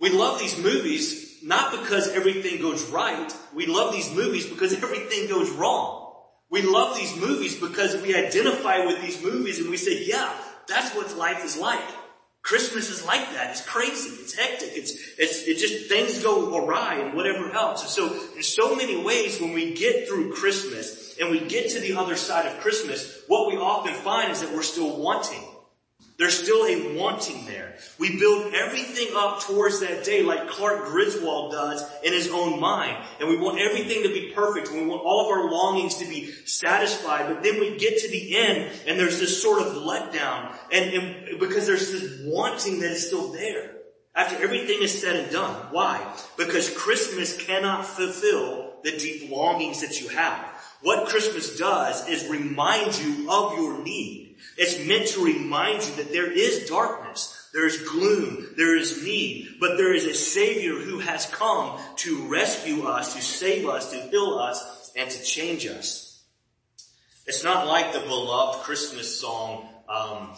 We 0.00 0.10
love 0.10 0.40
these 0.40 0.58
movies 0.58 1.25
not 1.46 1.70
because 1.70 2.08
everything 2.08 2.60
goes 2.60 2.84
right. 2.90 3.32
We 3.54 3.66
love 3.66 3.92
these 3.92 4.12
movies 4.12 4.46
because 4.46 4.72
everything 4.82 5.28
goes 5.28 5.48
wrong. 5.50 6.12
We 6.50 6.62
love 6.62 6.96
these 6.96 7.16
movies 7.16 7.54
because 7.58 8.02
we 8.02 8.16
identify 8.16 8.84
with 8.84 9.00
these 9.00 9.22
movies 9.22 9.60
and 9.60 9.70
we 9.70 9.76
say, 9.76 10.04
yeah, 10.04 10.32
that's 10.66 10.94
what 10.96 11.16
life 11.16 11.44
is 11.44 11.56
like. 11.56 11.88
Christmas 12.42 12.90
is 12.90 13.04
like 13.04 13.32
that. 13.32 13.50
It's 13.50 13.64
crazy. 13.64 14.10
It's 14.22 14.34
hectic. 14.34 14.70
It's, 14.72 14.92
it's, 15.18 15.42
it 15.42 15.58
just, 15.58 15.88
things 15.88 16.20
go 16.20 16.56
awry 16.56 16.96
and 16.96 17.14
whatever 17.14 17.50
else. 17.52 17.82
And 17.82 17.90
so, 17.90 18.34
in 18.36 18.42
so 18.42 18.74
many 18.74 19.02
ways, 19.02 19.40
when 19.40 19.52
we 19.52 19.74
get 19.74 20.08
through 20.08 20.32
Christmas 20.34 21.16
and 21.20 21.30
we 21.30 21.40
get 21.40 21.70
to 21.70 21.80
the 21.80 21.94
other 21.94 22.16
side 22.16 22.46
of 22.46 22.60
Christmas, 22.60 23.22
what 23.28 23.48
we 23.48 23.56
often 23.56 23.94
find 23.94 24.32
is 24.32 24.40
that 24.42 24.52
we're 24.52 24.62
still 24.62 24.96
wanting. 25.00 25.42
There's 26.18 26.42
still 26.42 26.64
a 26.64 26.96
wanting 26.96 27.44
there. 27.44 27.74
We 27.98 28.18
build 28.18 28.54
everything 28.54 29.08
up 29.14 29.42
towards 29.42 29.80
that 29.80 30.04
day 30.04 30.22
like 30.22 30.48
Clark 30.48 30.86
Griswold 30.86 31.52
does 31.52 31.84
in 32.02 32.14
his 32.14 32.30
own 32.30 32.58
mind. 32.58 32.96
And 33.20 33.28
we 33.28 33.36
want 33.36 33.60
everything 33.60 34.02
to 34.02 34.08
be 34.08 34.32
perfect. 34.34 34.72
We 34.72 34.86
want 34.86 35.02
all 35.02 35.26
of 35.26 35.30
our 35.30 35.50
longings 35.50 35.96
to 35.96 36.06
be 36.06 36.30
satisfied. 36.46 37.26
But 37.28 37.42
then 37.42 37.60
we 37.60 37.76
get 37.76 37.98
to 37.98 38.08
the 38.08 38.36
end 38.36 38.72
and 38.86 38.98
there's 38.98 39.20
this 39.20 39.42
sort 39.42 39.60
of 39.60 39.74
letdown. 39.74 40.56
And, 40.72 40.90
and 40.94 41.38
because 41.38 41.66
there's 41.66 41.92
this 41.92 42.22
wanting 42.24 42.80
that 42.80 42.92
is 42.92 43.06
still 43.06 43.32
there. 43.32 43.72
After 44.14 44.42
everything 44.42 44.82
is 44.82 44.98
said 44.98 45.16
and 45.16 45.30
done. 45.30 45.54
Why? 45.70 46.14
Because 46.38 46.74
Christmas 46.74 47.36
cannot 47.36 47.84
fulfill 47.84 48.76
the 48.82 48.92
deep 48.92 49.30
longings 49.30 49.82
that 49.82 50.00
you 50.00 50.08
have. 50.08 50.38
What 50.80 51.08
Christmas 51.08 51.58
does 51.58 52.08
is 52.08 52.26
remind 52.30 52.98
you 52.98 53.30
of 53.30 53.58
your 53.58 53.82
need. 53.82 54.25
It's 54.56 54.86
meant 54.86 55.08
to 55.08 55.24
remind 55.24 55.84
you 55.84 55.94
that 55.96 56.12
there 56.12 56.30
is 56.30 56.68
darkness, 56.68 57.48
there 57.52 57.66
is 57.66 57.82
gloom, 57.82 58.54
there 58.56 58.76
is 58.76 59.02
need, 59.02 59.56
but 59.60 59.76
there 59.76 59.94
is 59.94 60.04
a 60.04 60.14
Savior 60.14 60.74
who 60.74 60.98
has 60.98 61.26
come 61.26 61.78
to 61.96 62.28
rescue 62.28 62.86
us, 62.86 63.14
to 63.14 63.22
save 63.22 63.66
us, 63.66 63.90
to 63.92 63.96
heal 63.96 64.38
us, 64.38 64.92
and 64.96 65.10
to 65.10 65.22
change 65.22 65.66
us. 65.66 66.22
It's 67.26 67.42
not 67.42 67.66
like 67.66 67.92
the 67.92 68.00
beloved 68.00 68.62
Christmas 68.62 69.18
song, 69.18 69.68
um, 69.88 70.34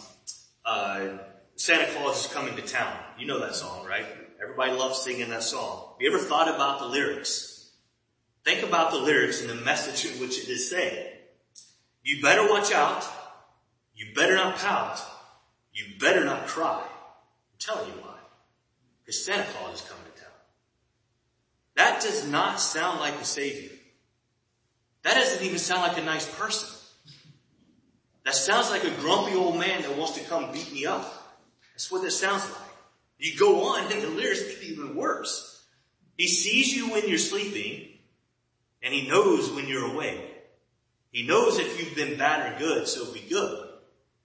uh, 0.65 1.17
Santa 1.55 1.91
Claus 1.93 2.25
is 2.25 2.33
coming 2.33 2.55
to 2.55 2.61
town. 2.61 2.93
You 3.17 3.27
know 3.27 3.39
that 3.39 3.55
song, 3.55 3.85
right? 3.85 4.05
Everybody 4.41 4.71
loves 4.71 5.01
singing 5.01 5.29
that 5.29 5.43
song. 5.43 5.93
Have 5.93 6.01
you 6.01 6.09
ever 6.13 6.23
thought 6.23 6.47
about 6.47 6.79
the 6.79 6.85
lyrics? 6.85 7.69
Think 8.45 8.63
about 8.63 8.91
the 8.91 8.97
lyrics 8.97 9.41
and 9.41 9.49
the 9.49 9.55
message 9.55 10.09
in 10.09 10.19
which 10.19 10.39
it 10.39 10.49
is 10.49 10.69
saying. 10.69 11.07
You 12.03 12.21
better 12.21 12.49
watch 12.49 12.71
out 12.71 13.03
you 13.99 14.05
better 14.15 14.35
not 14.35 14.55
pout. 14.55 15.01
You 15.73 15.83
better 15.99 16.23
not 16.23 16.47
cry. 16.47 16.81
I'm 16.81 17.59
telling 17.59 17.87
you 17.87 17.95
why. 18.01 18.15
Because 19.03 19.25
Santa 19.25 19.43
Claus 19.43 19.81
is 19.81 19.81
coming 19.81 20.05
to 20.15 20.21
town. 20.21 20.31
That 21.75 22.01
does 22.01 22.25
not 22.25 22.61
sound 22.61 23.01
like 23.01 23.15
a 23.15 23.25
savior. 23.25 23.77
That 25.03 25.15
doesn't 25.15 25.45
even 25.45 25.59
sound 25.59 25.81
like 25.81 25.97
a 25.97 26.05
nice 26.05 26.33
person. 26.37 26.69
That 28.23 28.35
sounds 28.35 28.69
like 28.69 28.85
a 28.85 29.01
grumpy 29.01 29.35
old 29.35 29.59
man 29.59 29.81
that 29.81 29.97
wants 29.97 30.17
to 30.17 30.23
come 30.23 30.53
beat 30.53 30.71
me 30.71 30.85
up. 30.85 31.37
That's 31.73 31.91
what 31.91 32.01
this 32.01 32.17
sounds 32.17 32.43
like. 32.49 32.69
You 33.17 33.37
go 33.37 33.65
on 33.73 33.91
and 33.91 34.01
the 34.01 34.07
lyrics 34.07 34.43
get 34.43 34.63
even 34.63 34.95
worse. 34.95 35.61
He 36.17 36.29
sees 36.29 36.73
you 36.73 36.89
when 36.89 37.09
you're 37.09 37.17
sleeping 37.17 37.89
and 38.81 38.93
he 38.93 39.09
knows 39.09 39.51
when 39.51 39.67
you're 39.67 39.91
awake. 39.91 40.25
He 41.11 41.27
knows 41.27 41.59
if 41.59 41.77
you've 41.81 41.97
been 41.97 42.17
bad 42.17 42.53
or 42.53 42.59
good, 42.59 42.87
so 42.87 43.11
be 43.11 43.19
good 43.19 43.68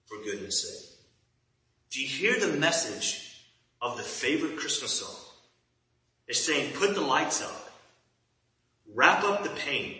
for 0.05 0.17
goodness 0.23 0.61
sake. 0.63 0.91
Do 1.91 2.01
you 2.01 2.07
hear 2.07 2.39
the 2.39 2.57
message 2.57 3.43
of 3.81 3.97
the 3.97 4.03
favorite 4.03 4.57
Christmas 4.57 4.99
song? 4.99 5.15
It's 6.27 6.43
saying, 6.43 6.73
put 6.73 6.95
the 6.95 7.01
lights 7.01 7.41
up, 7.41 7.71
wrap 8.93 9.23
up 9.23 9.43
the 9.43 9.49
pain, 9.49 9.97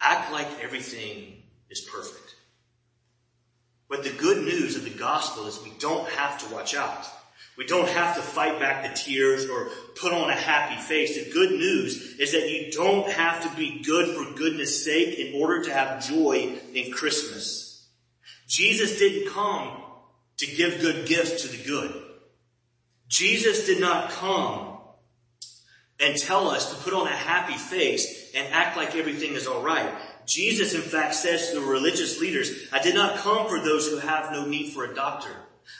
act 0.00 0.32
like 0.32 0.62
everything 0.62 1.42
is 1.70 1.80
perfect. 1.80 2.34
But 3.88 4.02
the 4.02 4.10
good 4.10 4.44
news 4.44 4.76
of 4.76 4.84
the 4.84 4.90
gospel 4.90 5.46
is 5.46 5.62
we 5.62 5.72
don't 5.78 6.08
have 6.10 6.38
to 6.38 6.54
watch 6.54 6.74
out. 6.74 7.06
We 7.56 7.64
don't 7.64 7.88
have 7.88 8.16
to 8.16 8.22
fight 8.22 8.60
back 8.60 8.82
the 8.82 8.94
tears 8.94 9.48
or 9.48 9.70
put 9.94 10.12
on 10.12 10.28
a 10.28 10.34
happy 10.34 10.80
face. 10.80 11.24
The 11.24 11.32
good 11.32 11.52
news 11.52 12.18
is 12.18 12.32
that 12.32 12.50
you 12.50 12.70
don't 12.70 13.10
have 13.10 13.42
to 13.48 13.56
be 13.56 13.82
good 13.82 14.14
for 14.14 14.36
goodness 14.36 14.84
sake 14.84 15.18
in 15.18 15.40
order 15.40 15.62
to 15.64 15.72
have 15.72 16.06
joy 16.06 16.58
in 16.74 16.92
Christmas. 16.92 17.65
Jesus 18.46 18.98
didn't 18.98 19.32
come 19.32 19.82
to 20.38 20.46
give 20.46 20.80
good 20.80 21.06
gifts 21.06 21.42
to 21.42 21.48
the 21.48 21.62
good. 21.64 22.02
Jesus 23.08 23.66
did 23.66 23.80
not 23.80 24.10
come 24.10 24.78
and 26.00 26.16
tell 26.16 26.48
us 26.48 26.70
to 26.70 26.82
put 26.82 26.92
on 26.92 27.06
a 27.06 27.16
happy 27.16 27.56
face 27.56 28.30
and 28.34 28.52
act 28.52 28.76
like 28.76 28.94
everything 28.94 29.32
is 29.32 29.46
alright. 29.46 29.90
Jesus 30.26 30.74
in 30.74 30.82
fact 30.82 31.14
says 31.14 31.50
to 31.50 31.60
the 31.60 31.66
religious 31.66 32.20
leaders, 32.20 32.68
I 32.72 32.80
did 32.80 32.94
not 32.94 33.18
come 33.18 33.48
for 33.48 33.60
those 33.60 33.88
who 33.88 33.98
have 33.98 34.32
no 34.32 34.44
need 34.44 34.72
for 34.72 34.84
a 34.84 34.94
doctor. 34.94 35.30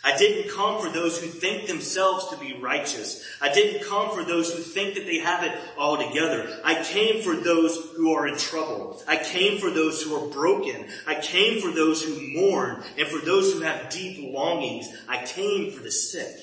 I 0.03 0.17
didn't 0.17 0.51
come 0.51 0.81
for 0.81 0.89
those 0.89 1.19
who 1.19 1.27
think 1.27 1.67
themselves 1.67 2.29
to 2.29 2.37
be 2.37 2.55
righteous. 2.55 3.27
I 3.41 3.53
didn't 3.53 3.85
come 3.85 4.15
for 4.15 4.23
those 4.23 4.53
who 4.53 4.61
think 4.61 4.95
that 4.95 5.07
they 5.07 5.19
have 5.19 5.43
it 5.43 5.59
all 5.77 5.97
together. 5.97 6.61
I 6.65 6.83
came 6.83 7.23
for 7.23 7.35
those 7.35 7.93
who 7.97 8.13
are 8.13 8.27
in 8.27 8.37
trouble. 8.37 9.03
I 9.09 9.17
came 9.17 9.59
for 9.59 9.71
those 9.71 10.03
who 10.03 10.15
are 10.15 10.29
broken. 10.29 10.87
I 11.07 11.17
came 11.17 11.61
for 11.61 11.71
those 11.71 12.03
who 12.03 12.33
mourn 12.35 12.85
and 12.97 13.09
for 13.09 13.19
those 13.19 13.53
who 13.53 13.61
have 13.61 13.91
deep 13.91 14.33
longings. 14.33 14.89
I 15.09 15.25
came 15.25 15.73
for 15.73 15.83
the 15.83 15.91
sick. 15.91 16.37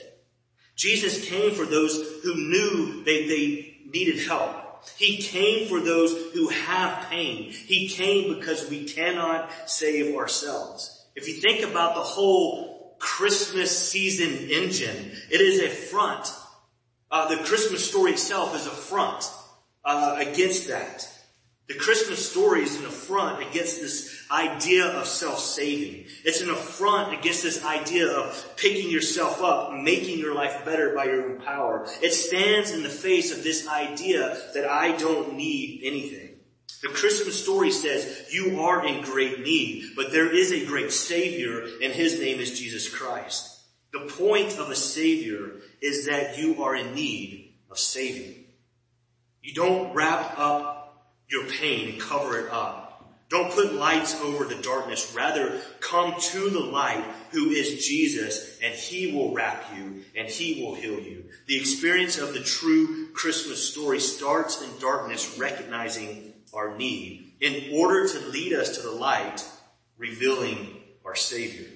Jesus 0.76 1.26
came 1.26 1.54
for 1.54 1.66
those 1.66 2.22
who 2.24 2.36
knew 2.36 3.04
they, 3.04 3.28
they 3.28 3.78
needed 3.86 4.20
help. 4.20 4.88
He 4.98 5.18
came 5.18 5.68
for 5.68 5.80
those 5.80 6.34
who 6.34 6.50
have 6.50 7.10
pain. 7.10 7.52
He 7.52 7.88
came 7.88 8.34
because 8.34 8.70
we 8.70 8.86
cannot 8.86 9.70
save 9.70 10.16
ourselves. 10.16 11.06
If 11.16 11.28
you 11.28 11.36
think 11.36 11.64
about 11.64 11.96
the 11.96 12.02
whole 12.02 12.73
Christmas 13.04 13.78
season 13.92 14.50
engine, 14.50 15.12
it 15.30 15.42
is 15.42 15.60
a 15.60 15.68
front. 15.68 16.32
Uh, 17.12 17.28
the 17.28 17.44
Christmas 17.44 17.88
story 17.88 18.14
itself 18.14 18.56
is 18.56 18.66
a 18.66 18.72
front 18.72 19.30
uh, 19.84 20.16
against 20.20 20.70
that. 20.70 21.06
The 21.68 21.76
Christmas 21.76 22.32
story 22.32 22.64
is 22.64 22.80
an 22.80 22.86
affront 22.86 23.46
against 23.46 23.82
this 23.82 24.26
idea 24.32 24.86
of 24.86 25.06
self-saving. 25.06 26.06
It's 26.24 26.40
an 26.40 26.50
affront 26.50 27.14
against 27.14 27.44
this 27.44 27.64
idea 27.66 28.08
of 28.08 28.56
picking 28.56 28.90
yourself 28.90 29.42
up, 29.42 29.74
making 29.74 30.20
your 30.20 30.34
life 30.34 30.64
better 30.64 30.96
by 30.96 31.06
your 31.06 31.30
own 31.30 31.42
power. 31.42 31.86
It 32.02 32.14
stands 32.14 32.72
in 32.72 32.84
the 32.84 32.90
face 32.90 33.38
of 33.38 33.44
this 33.44 33.68
idea 33.68 34.38
that 34.54 34.66
I 34.66 34.96
don't 34.96 35.36
need 35.36 35.82
anything. 35.84 36.33
The 36.82 36.90
Christmas 36.90 37.42
story 37.42 37.72
says 37.72 38.28
you 38.30 38.62
are 38.62 38.86
in 38.86 39.04
great 39.04 39.40
need, 39.40 39.92
but 39.96 40.12
there 40.12 40.34
is 40.34 40.52
a 40.52 40.66
great 40.66 40.92
Savior 40.92 41.66
and 41.82 41.94
His 41.94 42.20
name 42.20 42.40
is 42.40 42.60
Jesus 42.60 42.90
Christ. 42.90 43.62
The 43.94 44.02
point 44.02 44.58
of 44.58 44.70
a 44.70 44.76
Savior 44.76 45.62
is 45.82 46.08
that 46.08 46.38
you 46.38 46.64
are 46.64 46.76
in 46.76 46.94
need 46.94 47.54
of 47.70 47.78
saving. 47.78 48.46
You 49.42 49.54
don't 49.54 49.94
wrap 49.94 50.38
up 50.38 51.06
your 51.30 51.46
pain 51.46 51.90
and 51.90 52.02
cover 52.02 52.40
it 52.40 52.52
up. 52.52 52.84
Don't 53.30 53.52
put 53.52 53.74
lights 53.74 54.20
over 54.22 54.46
the 54.46 54.62
darkness. 54.62 55.14
Rather, 55.16 55.60
come 55.80 56.14
to 56.20 56.50
the 56.50 56.60
light 56.60 57.04
who 57.32 57.50
is 57.50 57.86
Jesus 57.86 58.60
and 58.62 58.74
he 58.74 59.12
will 59.12 59.34
wrap 59.34 59.66
you 59.76 60.04
and 60.16 60.28
he 60.28 60.62
will 60.62 60.76
heal 60.76 61.00
you. 61.00 61.26
The 61.48 61.60
experience 61.60 62.18
of 62.18 62.34
the 62.34 62.44
true 62.44 63.12
Christmas 63.14 63.72
story 63.72 64.00
starts 64.00 64.62
in 64.62 64.70
darkness, 64.80 65.38
recognizing 65.40 66.33
our 66.54 66.78
need 66.78 67.34
in 67.40 67.74
order 67.74 68.08
to 68.08 68.20
lead 68.30 68.54
us 68.54 68.78
to 68.78 68.84
the 68.84 68.92
light, 68.92 69.46
revealing 69.98 70.82
our 71.06 71.16
Savior. 71.16 71.68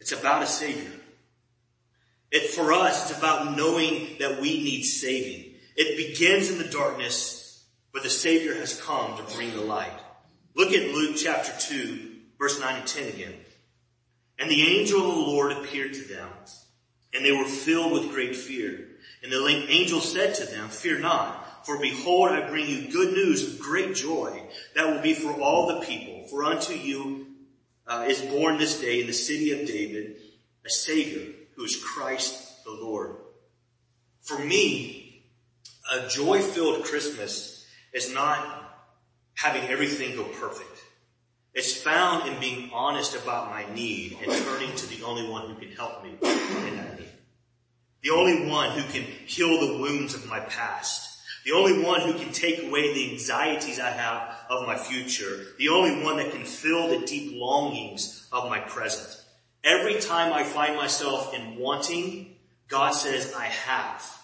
It's 0.00 0.12
about 0.12 0.42
a 0.42 0.46
Savior. 0.46 0.90
It, 2.30 2.50
for 2.50 2.72
us, 2.72 3.10
it's 3.10 3.18
about 3.18 3.56
knowing 3.56 4.16
that 4.18 4.40
we 4.40 4.62
need 4.62 4.82
saving. 4.82 5.54
It 5.76 5.96
begins 5.96 6.50
in 6.50 6.58
the 6.58 6.64
darkness 6.64 7.44
but 7.94 8.02
the 8.02 8.10
Savior 8.10 8.54
has 8.56 8.78
come 8.80 9.16
to 9.16 9.34
bring 9.36 9.54
the 9.54 9.62
light. 9.62 10.00
Look 10.56 10.72
at 10.72 10.92
Luke 10.92 11.14
chapter 11.16 11.52
2, 11.58 12.10
verse 12.38 12.60
9 12.60 12.80
and 12.80 12.86
10 12.86 13.08
again. 13.08 13.34
And 14.36 14.50
the 14.50 14.78
angel 14.78 14.98
of 14.98 15.14
the 15.14 15.20
Lord 15.20 15.52
appeared 15.52 15.94
to 15.94 16.02
them, 16.02 16.28
and 17.14 17.24
they 17.24 17.30
were 17.30 17.44
filled 17.44 17.92
with 17.92 18.10
great 18.10 18.34
fear. 18.34 18.88
And 19.22 19.30
the 19.30 19.46
angel 19.46 20.00
said 20.00 20.34
to 20.34 20.44
them, 20.44 20.68
Fear 20.68 20.98
not, 20.98 21.43
for 21.64 21.78
behold, 21.78 22.30
I 22.30 22.48
bring 22.48 22.68
you 22.68 22.90
good 22.90 23.12
news 23.14 23.54
of 23.54 23.60
great 23.60 23.94
joy 23.94 24.42
that 24.74 24.86
will 24.86 25.00
be 25.00 25.14
for 25.14 25.40
all 25.40 25.66
the 25.68 25.86
people. 25.86 26.26
For 26.28 26.44
unto 26.44 26.74
you 26.74 27.26
uh, 27.86 28.06
is 28.08 28.20
born 28.20 28.58
this 28.58 28.80
day 28.80 29.00
in 29.00 29.06
the 29.06 29.12
city 29.12 29.50
of 29.52 29.66
David 29.66 30.16
a 30.64 30.70
Savior 30.70 31.32
who 31.56 31.64
is 31.64 31.76
Christ 31.76 32.64
the 32.64 32.70
Lord. 32.70 33.16
For 34.22 34.38
me, 34.38 35.26
a 35.92 36.08
joy-filled 36.08 36.84
Christmas 36.84 37.66
is 37.92 38.12
not 38.12 38.82
having 39.34 39.62
everything 39.64 40.16
go 40.16 40.24
perfect. 40.24 40.70
It's 41.52 41.72
found 41.72 42.28
in 42.28 42.40
being 42.40 42.70
honest 42.72 43.14
about 43.14 43.50
my 43.50 43.64
need 43.74 44.16
and 44.22 44.32
turning 44.32 44.74
to 44.74 44.86
the 44.88 45.04
only 45.04 45.28
one 45.28 45.48
who 45.48 45.54
can 45.54 45.70
help 45.70 46.02
me 46.02 46.10
in 46.10 46.76
that 46.76 46.98
need. 46.98 47.08
The 48.02 48.10
only 48.10 48.48
one 48.48 48.70
who 48.70 48.82
can 48.92 49.02
heal 49.02 49.60
the 49.60 49.78
wounds 49.78 50.14
of 50.14 50.26
my 50.26 50.40
past. 50.40 51.13
The 51.44 51.52
only 51.52 51.82
one 51.84 52.00
who 52.00 52.14
can 52.14 52.32
take 52.32 52.62
away 52.62 52.94
the 52.94 53.12
anxieties 53.12 53.78
I 53.78 53.90
have 53.90 54.34
of 54.48 54.66
my 54.66 54.76
future. 54.76 55.46
The 55.58 55.68
only 55.68 56.02
one 56.02 56.16
that 56.16 56.32
can 56.32 56.44
fill 56.44 56.88
the 56.88 57.04
deep 57.06 57.32
longings 57.34 58.26
of 58.32 58.48
my 58.48 58.60
present. 58.60 59.22
Every 59.62 60.00
time 60.00 60.32
I 60.32 60.42
find 60.42 60.76
myself 60.76 61.34
in 61.34 61.56
wanting, 61.56 62.36
God 62.68 62.92
says, 62.92 63.34
I 63.34 63.46
have. 63.46 64.20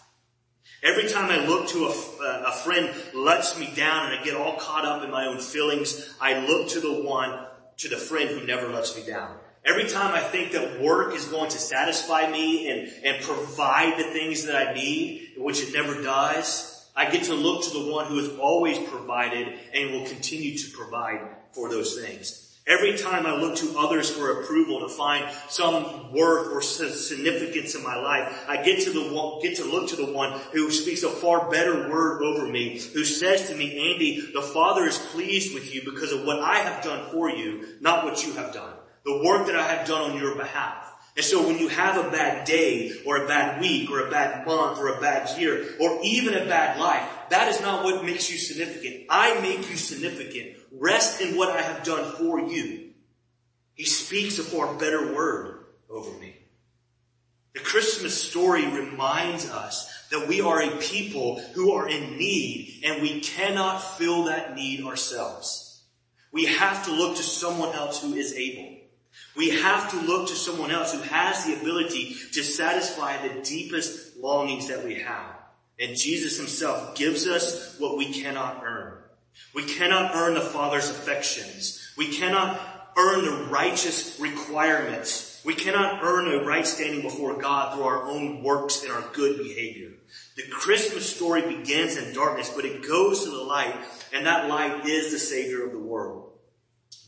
Every 0.82 1.08
time 1.08 1.30
I 1.30 1.46
look 1.46 1.68
to 1.68 1.86
a, 1.86 1.90
uh, 1.90 2.44
a 2.46 2.52
friend 2.52 2.90
lets 3.12 3.58
me 3.58 3.70
down 3.76 4.10
and 4.10 4.18
I 4.18 4.24
get 4.24 4.34
all 4.34 4.56
caught 4.56 4.86
up 4.86 5.04
in 5.04 5.10
my 5.10 5.26
own 5.26 5.38
feelings, 5.38 6.14
I 6.20 6.46
look 6.46 6.68
to 6.70 6.80
the 6.80 7.02
one, 7.02 7.46
to 7.78 7.88
the 7.88 7.98
friend 7.98 8.30
who 8.30 8.46
never 8.46 8.68
lets 8.68 8.96
me 8.96 9.04
down. 9.04 9.36
Every 9.62 9.86
time 9.86 10.14
I 10.14 10.20
think 10.20 10.52
that 10.52 10.80
work 10.80 11.14
is 11.14 11.26
going 11.26 11.50
to 11.50 11.58
satisfy 11.58 12.30
me 12.30 12.70
and, 12.70 12.90
and 13.04 13.22
provide 13.22 13.98
the 13.98 14.04
things 14.04 14.46
that 14.46 14.56
I 14.56 14.72
need, 14.72 15.34
which 15.36 15.62
it 15.62 15.74
never 15.74 16.00
does, 16.02 16.69
I 16.96 17.10
get 17.10 17.24
to 17.24 17.34
look 17.34 17.64
to 17.64 17.70
the 17.70 17.90
one 17.90 18.06
who 18.06 18.16
has 18.16 18.36
always 18.38 18.78
provided 18.88 19.58
and 19.74 19.92
will 19.92 20.06
continue 20.06 20.58
to 20.58 20.70
provide 20.76 21.20
for 21.52 21.68
those 21.68 22.00
things. 22.00 22.46
Every 22.66 22.96
time 22.96 23.26
I 23.26 23.34
look 23.34 23.56
to 23.56 23.78
others 23.78 24.10
for 24.10 24.42
approval 24.42 24.80
to 24.80 24.88
find 24.88 25.28
some 25.48 26.12
worth 26.12 26.52
or 26.52 26.62
significance 26.62 27.74
in 27.74 27.82
my 27.82 27.96
life, 27.96 28.44
I 28.48 28.62
get 28.62 28.82
to 28.84 28.90
the 28.90 29.12
one, 29.12 29.40
get 29.40 29.56
to 29.56 29.64
look 29.64 29.88
to 29.88 29.96
the 29.96 30.12
one 30.12 30.38
who 30.52 30.70
speaks 30.70 31.02
a 31.02 31.08
far 31.08 31.50
better 31.50 31.90
word 31.90 32.22
over 32.22 32.46
me, 32.46 32.78
who 32.92 33.04
says 33.04 33.48
to 33.48 33.56
me, 33.56 33.92
Andy, 33.92 34.30
the 34.32 34.42
Father 34.42 34.84
is 34.84 34.98
pleased 34.98 35.54
with 35.54 35.74
you 35.74 35.82
because 35.84 36.12
of 36.12 36.24
what 36.24 36.38
I 36.38 36.58
have 36.58 36.84
done 36.84 37.10
for 37.10 37.30
you, 37.30 37.78
not 37.80 38.04
what 38.04 38.24
you 38.24 38.34
have 38.34 38.52
done. 38.52 38.74
The 39.04 39.22
work 39.24 39.46
that 39.46 39.56
I 39.56 39.66
have 39.66 39.88
done 39.88 40.12
on 40.12 40.18
your 40.20 40.36
behalf. 40.36 40.94
And 41.16 41.24
so 41.24 41.46
when 41.46 41.58
you 41.58 41.68
have 41.68 41.96
a 41.96 42.10
bad 42.10 42.46
day 42.46 42.92
or 43.04 43.24
a 43.24 43.26
bad 43.26 43.60
week 43.60 43.90
or 43.90 44.06
a 44.06 44.10
bad 44.10 44.46
month 44.46 44.78
or 44.78 44.88
a 44.88 45.00
bad 45.00 45.38
year 45.38 45.74
or 45.80 45.98
even 46.02 46.34
a 46.34 46.46
bad 46.46 46.78
life, 46.78 47.08
that 47.30 47.48
is 47.48 47.60
not 47.60 47.84
what 47.84 48.04
makes 48.04 48.30
you 48.30 48.38
significant. 48.38 49.06
I 49.10 49.40
make 49.40 49.68
you 49.68 49.76
significant. 49.76 50.56
Rest 50.72 51.20
in 51.20 51.36
what 51.36 51.50
I 51.50 51.62
have 51.62 51.84
done 51.84 52.12
for 52.12 52.40
you. 52.40 52.90
He 53.74 53.84
speaks 53.84 54.38
a 54.38 54.42
far 54.42 54.74
better 54.74 55.12
word 55.14 55.64
over 55.88 56.10
me. 56.18 56.36
The 57.54 57.60
Christmas 57.60 58.14
story 58.22 58.66
reminds 58.66 59.50
us 59.50 59.90
that 60.10 60.28
we 60.28 60.40
are 60.40 60.62
a 60.62 60.76
people 60.76 61.40
who 61.54 61.72
are 61.72 61.88
in 61.88 62.16
need 62.16 62.82
and 62.84 63.02
we 63.02 63.20
cannot 63.20 63.78
fill 63.78 64.24
that 64.24 64.54
need 64.54 64.84
ourselves. 64.84 65.82
We 66.32 66.46
have 66.46 66.84
to 66.84 66.92
look 66.92 67.16
to 67.16 67.22
someone 67.22 67.74
else 67.74 68.00
who 68.00 68.14
is 68.14 68.34
able. 68.34 68.69
We 69.40 69.48
have 69.48 69.90
to 69.92 69.96
look 70.02 70.28
to 70.28 70.34
someone 70.34 70.70
else 70.70 70.92
who 70.92 71.00
has 71.00 71.46
the 71.46 71.58
ability 71.58 72.14
to 72.34 72.42
satisfy 72.42 73.26
the 73.26 73.40
deepest 73.40 74.18
longings 74.18 74.68
that 74.68 74.84
we 74.84 74.96
have. 74.96 75.34
And 75.78 75.96
Jesus 75.96 76.36
himself 76.36 76.94
gives 76.94 77.26
us 77.26 77.74
what 77.78 77.96
we 77.96 78.12
cannot 78.12 78.62
earn. 78.62 78.98
We 79.54 79.64
cannot 79.64 80.14
earn 80.14 80.34
the 80.34 80.42
Father's 80.42 80.90
affections. 80.90 81.90
We 81.96 82.08
cannot 82.08 82.92
earn 82.98 83.24
the 83.24 83.46
righteous 83.50 84.20
requirements. 84.20 85.40
We 85.42 85.54
cannot 85.54 86.04
earn 86.04 86.28
a 86.28 86.44
right 86.44 86.66
standing 86.66 87.00
before 87.00 87.40
God 87.40 87.74
through 87.74 87.84
our 87.84 88.02
own 88.02 88.42
works 88.42 88.82
and 88.82 88.92
our 88.92 89.04
good 89.14 89.38
behavior. 89.38 89.92
The 90.36 90.42
Christmas 90.50 91.16
story 91.16 91.40
begins 91.40 91.96
in 91.96 92.12
darkness, 92.12 92.52
but 92.54 92.66
it 92.66 92.86
goes 92.86 93.24
to 93.24 93.30
the 93.30 93.38
light, 93.38 93.74
and 94.12 94.26
that 94.26 94.50
light 94.50 94.84
is 94.84 95.12
the 95.12 95.18
Savior 95.18 95.64
of 95.64 95.72
the 95.72 95.78
world. 95.78 96.19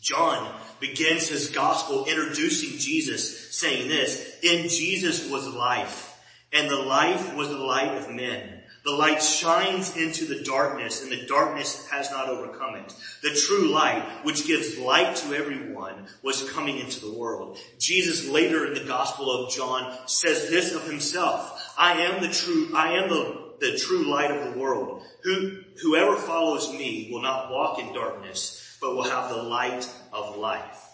John 0.02 0.52
begins 0.80 1.28
his 1.28 1.50
gospel 1.50 2.06
introducing 2.06 2.78
Jesus 2.78 3.54
saying 3.54 3.88
this, 3.88 4.36
in 4.42 4.68
Jesus 4.68 5.30
was 5.30 5.46
life 5.46 6.18
and 6.52 6.68
the 6.68 6.76
life 6.76 7.34
was 7.34 7.48
the 7.48 7.56
light 7.56 7.96
of 7.96 8.10
men. 8.10 8.58
The 8.84 8.90
light 8.90 9.22
shines 9.22 9.96
into 9.96 10.24
the 10.24 10.42
darkness 10.42 11.02
and 11.02 11.12
the 11.12 11.24
darkness 11.26 11.86
has 11.90 12.10
not 12.10 12.28
overcome 12.28 12.74
it. 12.74 12.92
The 13.22 13.30
true 13.30 13.68
light, 13.68 14.02
which 14.24 14.44
gives 14.44 14.76
light 14.76 15.14
to 15.16 15.34
everyone, 15.34 16.08
was 16.22 16.50
coming 16.50 16.78
into 16.78 16.98
the 16.98 17.16
world. 17.16 17.58
Jesus 17.78 18.28
later 18.28 18.66
in 18.66 18.74
the 18.74 18.88
gospel 18.88 19.30
of 19.30 19.54
John 19.54 19.96
says 20.06 20.50
this 20.50 20.74
of 20.74 20.84
himself. 20.84 21.74
I 21.78 22.00
am 22.02 22.20
the 22.20 22.28
true, 22.28 22.70
I 22.74 22.94
am 22.94 23.08
the, 23.08 23.52
the 23.60 23.78
true 23.78 24.10
light 24.10 24.32
of 24.32 24.52
the 24.52 24.58
world. 24.58 25.04
Who, 25.22 25.60
whoever 25.80 26.16
follows 26.16 26.72
me 26.72 27.08
will 27.12 27.22
not 27.22 27.52
walk 27.52 27.78
in 27.78 27.94
darkness, 27.94 28.61
but 28.82 28.96
will 28.96 29.04
have 29.04 29.30
the 29.30 29.42
light 29.42 29.88
of 30.12 30.36
life. 30.36 30.88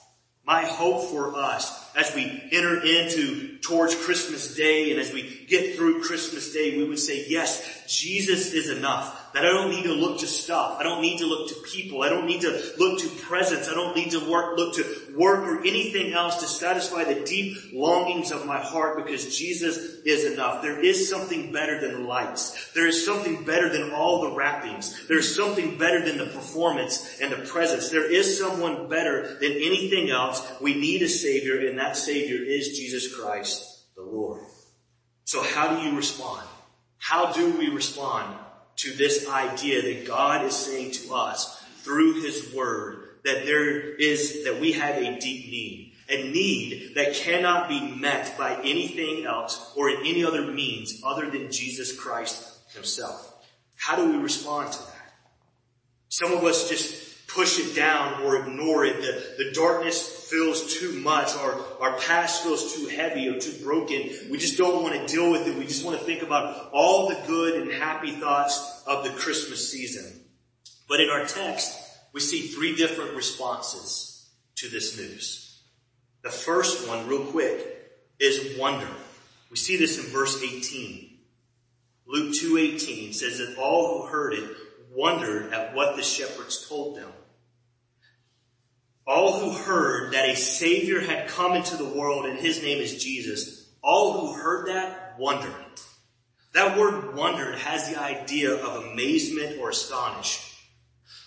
My 0.47 0.65
hope 0.65 1.11
for 1.11 1.35
us 1.35 1.95
as 1.97 2.15
we 2.15 2.43
enter 2.53 2.83
into 2.83 3.59
towards 3.59 3.95
Christmas 3.95 4.55
Day 4.55 4.93
and 4.93 5.01
as 5.01 5.13
we 5.13 5.45
get 5.49 5.75
through 5.75 6.03
Christmas 6.03 6.53
Day, 6.53 6.77
we 6.77 6.85
would 6.85 6.99
say, 6.99 7.25
yes, 7.29 7.85
Jesus 7.89 8.53
is 8.53 8.71
enough. 8.71 9.28
I 9.45 9.53
don't 9.53 9.71
need 9.71 9.85
to 9.85 9.93
look 9.93 10.19
to 10.21 10.27
stuff. 10.27 10.79
I 10.81 10.83
don't 10.83 11.01
need 11.01 11.19
to 11.19 11.27
look 11.27 11.49
to 11.49 11.55
people. 11.63 12.03
I 12.03 12.09
don't 12.09 12.27
need 12.27 12.41
to 12.41 12.73
look 12.79 12.99
to 13.01 13.09
presents. 13.23 13.69
I 13.69 13.75
don't 13.75 13.95
need 13.95 14.11
to 14.11 14.31
work, 14.31 14.57
look 14.57 14.75
to 14.75 15.15
work 15.17 15.41
or 15.41 15.61
anything 15.61 16.13
else 16.13 16.41
to 16.41 16.47
satisfy 16.47 17.05
the 17.05 17.25
deep 17.25 17.57
longings 17.73 18.33
of 18.33 18.47
my 18.47 18.59
heart 18.59 18.97
because 18.97 19.39
Jesus 19.39 19.77
is 20.05 20.33
enough. 20.33 20.63
There 20.63 20.81
is 20.81 21.09
something 21.09 21.53
better 21.53 21.81
than 21.81 22.07
lights. 22.07 22.73
There 22.73 22.89
is 22.89 23.05
something 23.07 23.45
better 23.45 23.69
than 23.69 23.93
all 23.93 24.23
the 24.23 24.35
wrappings. 24.35 25.07
There 25.07 25.19
is 25.19 25.37
something 25.37 25.79
better 25.79 26.05
than 26.05 26.19
the 26.19 26.27
performance 26.27 27.21
and 27.21 27.31
the 27.31 27.47
presence. 27.47 27.91
There 27.91 28.11
is 28.11 28.39
someone 28.39 28.89
better 28.89 29.39
than 29.41 29.53
anything 29.53 30.11
else. 30.11 30.45
We 30.61 30.75
need 30.75 31.03
a 31.03 31.09
savior 31.09 31.69
and 31.69 31.79
that 31.79 31.97
savior 31.97 32.43
is 32.43 32.77
Jesus 32.77 33.15
Christ, 33.15 33.85
the 33.95 34.03
Lord. 34.03 34.43
So 35.25 35.43
how 35.43 35.77
do 35.77 35.83
you 35.87 35.97
respond? 35.97 36.47
How 36.97 37.33
do 37.33 37.57
we 37.59 37.69
respond 37.69 38.37
to 38.79 38.93
this 38.93 39.29
idea 39.29 39.83
that 39.83 40.07
God 40.07 40.45
is 40.45 40.57
saying 40.57 40.93
to 40.93 41.15
us 41.15 41.63
through 41.83 42.23
His 42.23 42.53
Word 42.55 43.09
that 43.25 43.45
there 43.45 43.95
is, 43.97 44.45
that 44.45 44.61
we 44.61 44.73
have 44.73 44.97
a 44.97 45.19
deep 45.19 45.51
need. 45.51 45.93
A 46.09 46.31
need 46.31 46.95
that 46.95 47.15
cannot 47.15 47.69
be 47.69 47.81
met 47.81 48.39
by 48.39 48.55
anything 48.65 49.27
else 49.27 49.73
or 49.77 49.91
in 49.91 49.99
any 50.01 50.25
other 50.25 50.43
means 50.43 51.03
other 51.05 51.31
than 51.31 51.53
Jesus 51.53 51.95
Christ 51.95 52.43
Himself. 52.75 53.45
How 53.77 53.97
do 53.97 54.11
we 54.11 54.19
respond 54.19 54.73
to 54.73 54.79
that? 54.79 55.13
Some 56.09 56.33
of 56.33 56.45
us 56.45 56.69
just 56.69 57.08
push 57.39 57.61
it 57.61 57.77
down 57.77 58.21
or 58.25 58.35
ignore 58.37 58.85
it. 58.85 59.01
The, 59.01 59.45
the 59.45 59.53
darkness 59.53 60.27
feels 60.29 60.75
too 60.75 60.91
much, 60.99 61.37
our, 61.37 61.57
our 61.81 61.97
past 62.01 62.43
feels 62.43 62.75
too 62.75 62.89
heavy 62.89 63.29
or 63.29 63.39
too 63.39 63.63
broken. 63.63 64.11
We 64.29 64.39
just 64.39 64.59
don't 64.59 64.83
want 64.83 64.97
to 64.97 65.07
deal 65.07 65.31
with 65.31 65.47
it. 65.47 65.57
We 65.57 65.65
just 65.65 65.85
want 65.85 65.97
to 66.01 66.05
think 66.05 66.23
about 66.25 66.71
all 66.73 67.09
the 67.09 67.17
good 67.29 67.63
and 67.63 67.71
happy 67.71 68.11
thoughts 68.11 68.83
of 68.89 69.05
the 69.05 69.11
Christmas 69.11 69.71
season. 69.71 70.21
But 70.89 70.99
in 70.99 71.11
our 71.11 71.27
text, 71.27 71.79
we 72.13 72.19
see 72.19 72.49
three 72.49 72.75
different 72.75 73.15
responses 73.15 74.29
to 74.57 74.69
this 74.69 74.99
news. 74.99 75.63
The 76.25 76.31
first 76.31 76.89
one, 76.89 77.07
real 77.07 77.25
quick, 77.27 77.65
is 78.19 78.59
wonder. 78.59 78.89
We 79.49 79.57
see 79.57 79.77
this 79.77 80.05
in 80.05 80.11
verse 80.11 80.43
18. 80.43 81.19
Luke 82.05 82.35
2.18 82.35 83.15
says 83.15 83.39
that 83.39 83.57
all 83.59 84.03
who 84.03 84.09
heard 84.09 84.35
it 84.35 84.57
wondered 84.93 85.53
at 85.53 85.77
what 85.77 85.95
the 85.95 86.03
shepherds 86.03 86.67
told 86.69 86.97
them. 86.97 87.13
All 89.09 89.41
who 89.41 89.53
heard 89.53 90.13
that 90.13 90.29
a 90.29 90.37
savior 90.37 91.01
had 91.01 91.29
come 91.29 91.55
into 91.55 91.79
the 91.79 91.89
world 91.89 92.27
and 92.27 92.39
his 92.39 92.63
name 92.63 92.77
is 92.77 93.03
Jesus, 93.03 93.67
all 93.83 94.21
who 94.21 94.35
heard 94.35 94.69
that 94.69 95.19
wondered. 95.19 95.55
That 96.53 96.79
word 96.79 97.17
wondered 97.17 97.55
has 97.55 97.89
the 97.89 97.99
idea 97.99 98.55
of 98.55 98.85
amazement 98.85 99.61
or 99.61 99.71
astonished. 99.71 100.43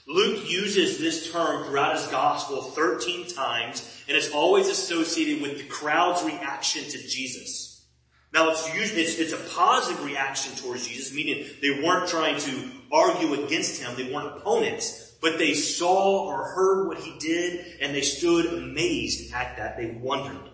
Luke 0.08 0.48
uses 0.48 1.00
this 1.00 1.32
term 1.32 1.66
throughout 1.66 1.98
his 1.98 2.06
gospel 2.08 2.62
13 2.62 3.28
times 3.30 4.04
and 4.08 4.16
it's 4.16 4.32
always 4.32 4.68
associated 4.68 5.42
with 5.42 5.58
the 5.58 5.64
crowd's 5.64 6.24
reaction 6.24 6.84
to 6.84 7.08
Jesus. 7.08 7.84
Now 8.32 8.52
it's 8.52 8.72
usually, 8.76 9.02
it's, 9.02 9.18
it's 9.18 9.34
a 9.34 9.56
positive 9.56 10.06
reaction 10.06 10.56
towards 10.56 10.88
Jesus, 10.88 11.16
meaning 11.16 11.48
they 11.64 11.82
weren't 11.84 12.08
trying 12.08 12.40
to 12.42 12.72
argue 12.92 13.44
against 13.44 13.82
him, 13.82 13.96
they 13.96 14.14
weren't 14.14 14.38
opponents, 14.38 15.11
but 15.22 15.38
they 15.38 15.54
saw 15.54 16.26
or 16.26 16.50
heard 16.50 16.88
what 16.88 16.98
he 16.98 17.18
did 17.20 17.80
and 17.80 17.96
they 17.96 18.02
stood 18.02 18.48
amazed 18.48 19.34
at 19.34 19.56
that. 19.58 19.78
They 19.78 19.92
wondered. 19.92 20.50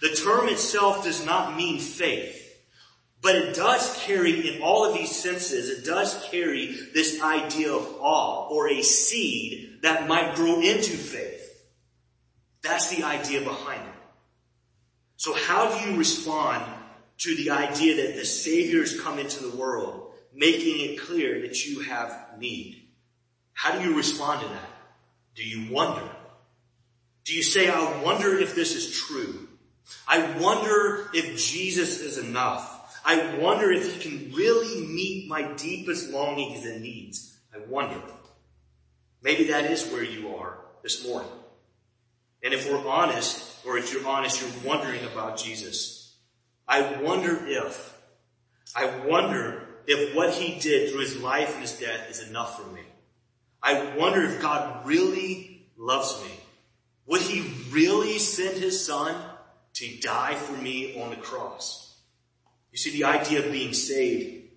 The 0.00 0.10
term 0.10 0.48
itself 0.48 1.04
does 1.04 1.24
not 1.24 1.56
mean 1.56 1.78
faith. 1.78 2.42
But 3.22 3.36
it 3.36 3.56
does 3.56 3.98
carry, 4.04 4.54
in 4.54 4.60
all 4.60 4.84
of 4.84 4.92
these 4.92 5.10
senses, 5.10 5.70
it 5.70 5.86
does 5.86 6.22
carry 6.30 6.76
this 6.92 7.22
idea 7.22 7.72
of 7.72 7.96
awe 7.98 8.48
or 8.50 8.68
a 8.68 8.82
seed 8.82 9.78
that 9.80 10.06
might 10.06 10.34
grow 10.34 10.60
into 10.60 10.94
faith. 10.94 11.40
That's 12.62 12.94
the 12.94 13.04
idea 13.04 13.40
behind 13.40 13.80
it. 13.80 13.94
So 15.16 15.32
how 15.32 15.70
do 15.70 15.88
you 15.88 15.96
respond 15.96 16.64
to 17.18 17.34
the 17.34 17.50
idea 17.50 17.96
that 17.96 18.16
the 18.16 18.26
Savior's 18.26 19.00
come 19.00 19.18
into 19.18 19.42
the 19.42 19.56
world, 19.56 20.12
making 20.34 20.80
it 20.80 21.00
clear 21.00 21.40
that 21.42 21.64
you 21.64 21.80
have 21.80 22.38
need? 22.38 22.83
How 23.54 23.78
do 23.78 23.88
you 23.88 23.96
respond 23.96 24.42
to 24.42 24.48
that? 24.48 24.70
Do 25.34 25.42
you 25.42 25.72
wonder? 25.72 26.08
Do 27.24 27.34
you 27.34 27.42
say, 27.42 27.68
I 27.68 28.02
wonder 28.02 28.38
if 28.38 28.54
this 28.54 28.74
is 28.74 28.94
true? 28.94 29.48
I 30.06 30.38
wonder 30.38 31.08
if 31.14 31.38
Jesus 31.38 32.00
is 32.00 32.18
enough. 32.18 33.00
I 33.04 33.36
wonder 33.38 33.70
if 33.70 33.94
he 33.94 34.08
can 34.08 34.32
really 34.34 34.86
meet 34.86 35.28
my 35.28 35.42
deepest 35.54 36.10
longings 36.10 36.64
and 36.64 36.82
needs. 36.82 37.36
I 37.54 37.58
wonder. 37.68 38.00
Maybe 39.22 39.44
that 39.44 39.70
is 39.70 39.90
where 39.90 40.04
you 40.04 40.36
are 40.36 40.58
this 40.82 41.06
morning. 41.06 41.30
And 42.42 42.52
if 42.52 42.70
we're 42.70 42.86
honest, 42.86 43.64
or 43.64 43.78
if 43.78 43.92
you're 43.92 44.06
honest, 44.06 44.40
you're 44.40 44.70
wondering 44.70 45.02
about 45.04 45.38
Jesus. 45.38 46.14
I 46.68 47.00
wonder 47.00 47.46
if, 47.46 47.98
I 48.76 48.86
wonder 49.06 49.66
if 49.86 50.14
what 50.14 50.32
he 50.34 50.58
did 50.60 50.90
through 50.90 51.00
his 51.00 51.20
life 51.20 51.52
and 51.52 51.62
his 51.62 51.78
death 51.78 52.10
is 52.10 52.26
enough 52.28 52.60
for 52.60 52.70
me. 52.70 52.82
I 53.64 53.96
wonder 53.96 54.22
if 54.22 54.42
God 54.42 54.86
really 54.86 55.66
loves 55.78 56.22
me. 56.22 56.30
Would 57.06 57.22
he 57.22 57.50
really 57.70 58.18
send 58.18 58.58
his 58.58 58.84
son 58.84 59.16
to 59.74 60.00
die 60.00 60.34
for 60.34 60.52
me 60.52 61.00
on 61.02 61.08
the 61.08 61.16
cross? 61.16 61.96
You 62.72 62.78
see, 62.78 62.90
the 62.90 63.04
idea 63.04 63.38
of 63.38 63.50
being 63.50 63.72
saved 63.72 64.50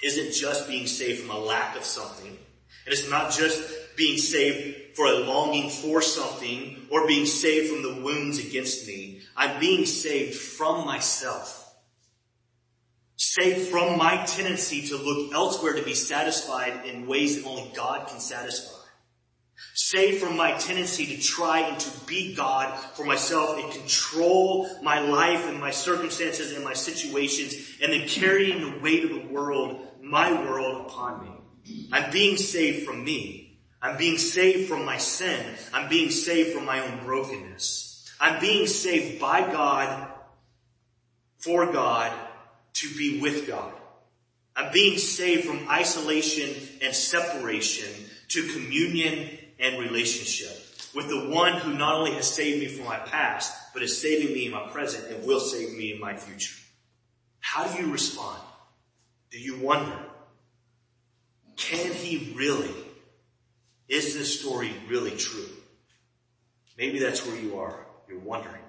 isn't 0.00 0.32
just 0.32 0.68
being 0.68 0.86
saved 0.86 1.22
from 1.22 1.30
a 1.30 1.38
lack 1.40 1.76
of 1.76 1.84
something. 1.84 2.28
And 2.28 2.92
it's 2.92 3.10
not 3.10 3.32
just 3.32 3.96
being 3.96 4.16
saved 4.16 4.96
for 4.96 5.06
a 5.06 5.18
longing 5.18 5.68
for 5.68 6.00
something 6.00 6.86
or 6.88 7.08
being 7.08 7.26
saved 7.26 7.72
from 7.72 7.82
the 7.82 8.02
wounds 8.02 8.38
against 8.38 8.86
me. 8.86 9.22
I'm 9.36 9.58
being 9.58 9.86
saved 9.86 10.36
from 10.36 10.86
myself. 10.86 11.61
Saved 13.16 13.68
from 13.68 13.98
my 13.98 14.24
tendency 14.24 14.88
to 14.88 14.96
look 14.96 15.32
elsewhere 15.32 15.74
to 15.74 15.82
be 15.82 15.94
satisfied 15.94 16.86
in 16.86 17.06
ways 17.06 17.36
that 17.36 17.48
only 17.48 17.70
God 17.74 18.08
can 18.08 18.20
satisfy. 18.20 18.82
Save 19.74 20.18
from 20.18 20.36
my 20.36 20.52
tendency 20.52 21.06
to 21.06 21.22
try 21.22 21.60
and 21.60 21.80
to 21.80 21.90
be 22.06 22.34
God 22.34 22.78
for 22.94 23.04
myself 23.04 23.58
and 23.58 23.72
control 23.72 24.68
my 24.82 25.00
life 25.00 25.48
and 25.48 25.58
my 25.58 25.70
circumstances 25.70 26.52
and 26.52 26.64
my 26.64 26.74
situations 26.74 27.54
and 27.82 27.92
then 27.92 28.06
carrying 28.06 28.60
the 28.60 28.78
weight 28.80 29.04
of 29.04 29.10
the 29.10 29.32
world, 29.32 29.80
my 30.02 30.32
world 30.32 30.86
upon 30.86 31.24
me. 31.24 31.88
I'm 31.90 32.10
being 32.12 32.36
saved 32.36 32.86
from 32.86 33.04
me. 33.04 33.60
I'm 33.80 33.96
being 33.96 34.18
saved 34.18 34.68
from 34.68 34.84
my 34.84 34.98
sin. 34.98 35.44
I'm 35.72 35.88
being 35.88 36.10
saved 36.10 36.54
from 36.54 36.66
my 36.66 36.80
own 36.80 37.04
brokenness. 37.04 38.10
I'm 38.20 38.40
being 38.40 38.66
saved 38.66 39.20
by 39.20 39.40
God, 39.40 40.08
for 41.38 41.72
God, 41.72 42.12
to 42.74 42.88
be 42.96 43.20
with 43.20 43.46
God. 43.46 43.72
I'm 44.54 44.72
being 44.72 44.98
saved 44.98 45.44
from 45.44 45.68
isolation 45.68 46.50
and 46.82 46.94
separation 46.94 47.88
to 48.28 48.52
communion 48.52 49.28
and 49.58 49.78
relationship 49.78 50.50
with 50.94 51.08
the 51.08 51.30
one 51.30 51.54
who 51.54 51.74
not 51.74 51.94
only 51.94 52.12
has 52.12 52.30
saved 52.30 52.60
me 52.60 52.66
from 52.66 52.84
my 52.84 52.98
past, 52.98 53.72
but 53.72 53.82
is 53.82 54.00
saving 54.00 54.34
me 54.34 54.46
in 54.46 54.52
my 54.52 54.66
present 54.68 55.10
and 55.10 55.26
will 55.26 55.40
save 55.40 55.76
me 55.76 55.92
in 55.92 56.00
my 56.00 56.16
future. 56.16 56.54
How 57.40 57.66
do 57.66 57.82
you 57.82 57.90
respond? 57.90 58.38
Do 59.30 59.38
you 59.38 59.58
wonder? 59.58 59.98
Can 61.56 61.92
he 61.92 62.34
really? 62.36 62.74
Is 63.88 64.14
this 64.14 64.40
story 64.40 64.72
really 64.88 65.16
true? 65.16 65.48
Maybe 66.76 66.98
that's 66.98 67.26
where 67.26 67.36
you 67.36 67.58
are. 67.58 67.86
You're 68.08 68.18
wondering. 68.18 68.61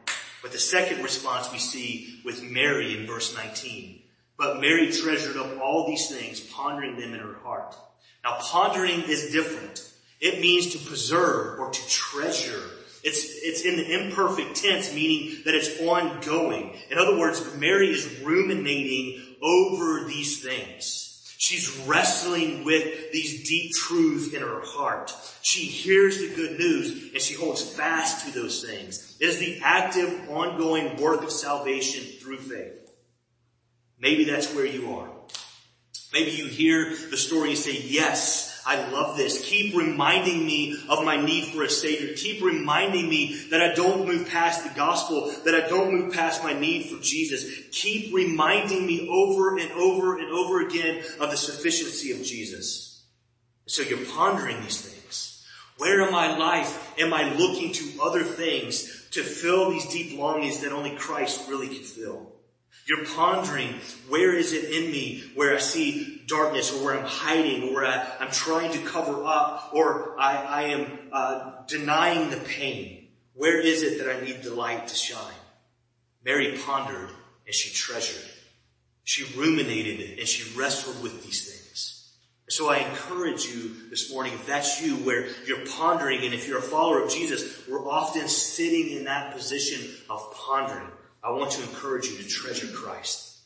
But 0.44 0.52
the 0.52 0.60
second 0.60 1.02
response 1.02 1.52
we 1.52 1.58
see 1.58 2.20
with 2.24 2.44
Mary 2.44 2.96
in 2.96 3.08
verse 3.08 3.36
19. 3.36 4.02
But 4.38 4.62
Mary 4.62 4.92
treasured 4.92 5.38
up 5.38 5.60
all 5.60 5.88
these 5.88 6.10
things, 6.10 6.40
pondering 6.40 7.00
them 7.00 7.14
in 7.14 7.20
her 7.20 7.38
heart. 7.44 7.76
Now 8.24 8.38
pondering 8.40 9.02
is 9.04 9.32
different. 9.32 9.90
It 10.20 10.42
means 10.42 10.74
to 10.74 10.80
preserve 10.80 11.60
or 11.60 11.72
to 11.72 11.88
treasure 11.90 12.62
It's, 13.04 13.26
it's 13.44 13.66
in 13.66 13.76
the 13.76 14.06
imperfect 14.06 14.56
tense, 14.56 14.94
meaning 14.94 15.42
that 15.44 15.54
it's 15.54 15.82
ongoing. 15.82 16.74
In 16.90 16.98
other 16.98 17.18
words, 17.18 17.44
Mary 17.58 17.90
is 17.90 18.22
ruminating 18.22 19.22
over 19.42 20.06
these 20.06 20.42
things. 20.42 21.13
She's 21.44 21.78
wrestling 21.86 22.64
with 22.64 23.12
these 23.12 23.46
deep 23.46 23.74
truths 23.74 24.34
in 24.34 24.40
her 24.40 24.62
heart. 24.64 25.14
She 25.42 25.66
hears 25.66 26.20
the 26.20 26.34
good 26.34 26.58
news 26.58 27.12
and 27.12 27.22
she 27.22 27.34
holds 27.34 27.62
fast 27.62 28.26
to 28.26 28.32
those 28.32 28.64
things. 28.64 29.18
It 29.20 29.26
is 29.26 29.40
the 29.40 29.60
active, 29.62 30.30
ongoing 30.30 30.96
work 30.96 31.22
of 31.22 31.34
salvation 31.34 32.02
through 32.22 32.38
faith. 32.38 32.90
Maybe 34.00 34.24
that's 34.24 34.56
where 34.56 34.66
you 34.66 34.96
are. 34.96 35.10
Maybe 36.14 36.32
you 36.32 36.48
hear 36.48 36.96
the 37.10 37.18
story 37.18 37.50
and 37.50 37.58
say, 37.58 37.78
yes, 37.78 38.53
I 38.66 38.90
love 38.90 39.18
this. 39.18 39.46
Keep 39.46 39.76
reminding 39.76 40.46
me 40.46 40.78
of 40.88 41.04
my 41.04 41.24
need 41.24 41.46
for 41.46 41.64
a 41.64 41.70
savior. 41.70 42.16
Keep 42.16 42.44
reminding 42.44 43.10
me 43.10 43.36
that 43.50 43.62
I 43.62 43.74
don't 43.74 44.08
move 44.08 44.30
past 44.30 44.64
the 44.64 44.74
gospel, 44.74 45.34
that 45.44 45.56
I 45.56 45.68
don't 45.68 45.94
move 45.94 46.14
past 46.14 46.44
my 46.44 46.54
need 46.54 46.86
for 46.86 47.02
Jesus. 47.02 47.46
Keep 47.72 48.14
reminding 48.14 48.86
me 48.86 49.08
over 49.10 49.58
and 49.58 49.72
over 49.74 50.18
and 50.18 50.32
over 50.32 50.66
again 50.66 51.04
of 51.20 51.32
the 51.32 51.38
sufficiency 51.38 52.12
of 52.12 52.24
Jesus. 52.24 53.04
So 53.66 53.82
you're 53.82 54.06
pondering 54.06 54.62
these 54.62 54.82
things. 54.82 55.46
Where 55.78 56.06
in 56.06 56.12
my 56.12 56.38
life 56.38 56.94
am 57.00 57.14
I 57.14 57.34
looking 57.34 57.74
to 57.74 58.02
other 58.02 58.24
things 58.24 59.10
to 59.12 59.24
fill 59.24 59.72
these 59.72 59.90
deep 59.90 60.18
longings 60.18 60.60
that 60.62 60.72
only 60.72 60.96
Christ 60.96 61.50
really 61.50 61.68
can 61.68 61.84
fill? 61.84 62.32
You're 62.86 63.06
pondering, 63.06 63.80
where 64.10 64.36
is 64.36 64.52
it 64.52 64.66
in 64.66 64.92
me 64.92 65.24
where 65.36 65.56
I 65.56 65.60
see 65.60 66.13
darkness 66.28 66.74
or 66.74 66.84
where 66.84 67.00
I'm 67.00 67.06
hiding 67.06 67.70
or 67.70 67.74
where 67.74 67.86
I, 67.86 68.24
am 68.24 68.32
trying 68.32 68.72
to 68.74 68.80
cover 68.80 69.24
up 69.24 69.72
or 69.74 70.20
I, 70.20 70.36
I 70.36 70.62
am 70.64 71.00
uh, 71.12 71.52
denying 71.68 72.30
the 72.30 72.38
pain? 72.38 73.08
Where 73.34 73.60
is 73.60 73.84
it 73.84 74.00
that 74.00 74.16
I 74.16 74.24
need 74.24 74.44
the 74.44 74.54
light 74.54 74.88
to 74.88 74.96
shine? 74.96 75.34
Mary 76.24 76.58
pondered 76.66 77.10
and 77.46 77.54
she 77.54 77.74
treasured. 77.74 78.30
She 79.04 79.26
ruminated 79.38 80.20
and 80.20 80.28
she 80.28 80.58
wrestled 80.58 81.02
with 81.04 81.24
these 81.24 81.50
things. 81.50 81.64
So 82.50 82.70
I 82.70 82.78
encourage 82.78 83.46
you 83.46 83.90
this 83.90 84.12
morning, 84.12 84.34
if 84.34 84.46
that's 84.46 84.82
you, 84.82 84.98
where 84.98 85.28
you're 85.46 85.66
pondering 85.66 86.24
and 86.24 86.34
if 86.34 86.48
you're 86.48 86.60
a 86.60 86.62
follower 86.62 87.02
of 87.02 87.10
Jesus, 87.10 87.68
we're 87.68 87.88
often 87.90 88.28
sitting 88.28 88.96
in 88.96 89.06
that 89.06 89.34
position 89.34 89.90
of 90.10 90.34
pondering. 90.36 90.88
I 91.24 91.32
want 91.32 91.52
to 91.52 91.64
encourage 91.64 92.08
you 92.08 92.18
to 92.18 92.28
treasure 92.28 92.68
Christ. 92.68 93.40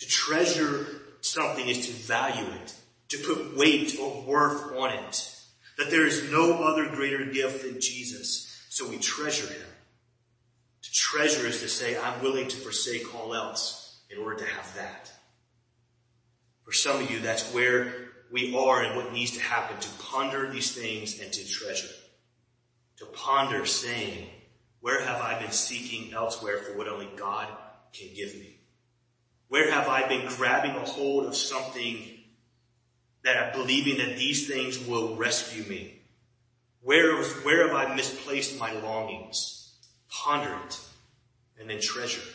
To 0.00 0.06
treasure 0.06 1.01
something 1.22 1.66
is 1.66 1.86
to 1.86 1.92
value 1.92 2.46
it, 2.62 2.74
to 3.08 3.18
put 3.18 3.56
weight 3.56 3.96
or 4.00 4.22
worth 4.22 4.76
on 4.76 4.92
it. 4.92 5.28
That 5.78 5.90
there 5.90 6.06
is 6.06 6.30
no 6.30 6.62
other 6.64 6.88
greater 6.88 7.24
gift 7.24 7.62
than 7.62 7.80
Jesus, 7.80 8.66
so 8.68 8.88
we 8.88 8.98
treasure 8.98 9.46
him. 9.46 9.66
To 10.82 10.92
treasure 10.92 11.46
is 11.46 11.60
to 11.60 11.68
say, 11.68 11.96
I'm 11.96 12.22
willing 12.22 12.48
to 12.48 12.56
forsake 12.56 13.14
all 13.14 13.34
else 13.34 14.00
in 14.10 14.18
order 14.18 14.44
to 14.44 14.50
have 14.50 14.74
that. 14.76 15.10
For 16.64 16.72
some 16.72 17.00
of 17.02 17.10
you, 17.10 17.20
that's 17.20 17.52
where 17.54 17.94
we 18.30 18.54
are 18.56 18.82
and 18.82 18.96
what 18.96 19.12
needs 19.12 19.32
to 19.32 19.40
happen 19.40 19.78
to 19.78 19.88
ponder 20.02 20.50
these 20.50 20.72
things 20.72 21.20
and 21.20 21.32
to 21.32 21.48
treasure. 21.48 21.88
To 22.98 23.06
ponder 23.06 23.64
saying, 23.66 24.28
where 24.80 25.04
have 25.04 25.20
I 25.20 25.40
been 25.40 25.52
seeking 25.52 26.12
elsewhere 26.12 26.58
for 26.58 26.76
what 26.76 26.88
only 26.88 27.08
God 27.16 27.48
can 27.92 28.08
give 28.14 28.34
me? 28.34 28.58
Where 29.52 29.70
have 29.70 29.86
I 29.86 30.08
been 30.08 30.26
grabbing 30.28 30.70
a 30.70 30.80
hold 30.80 31.26
of 31.26 31.36
something 31.36 31.98
that 33.22 33.36
I'm 33.36 33.52
believing 33.52 33.98
that 33.98 34.16
these 34.16 34.48
things 34.48 34.78
will 34.78 35.14
rescue 35.14 35.62
me? 35.64 36.00
Where, 36.80 37.22
where 37.22 37.68
have 37.68 37.76
I 37.76 37.94
misplaced 37.94 38.58
my 38.58 38.72
longings? 38.72 39.74
Ponder 40.08 40.56
it 40.66 40.80
and 41.60 41.68
then 41.68 41.80
treasure. 41.82 42.26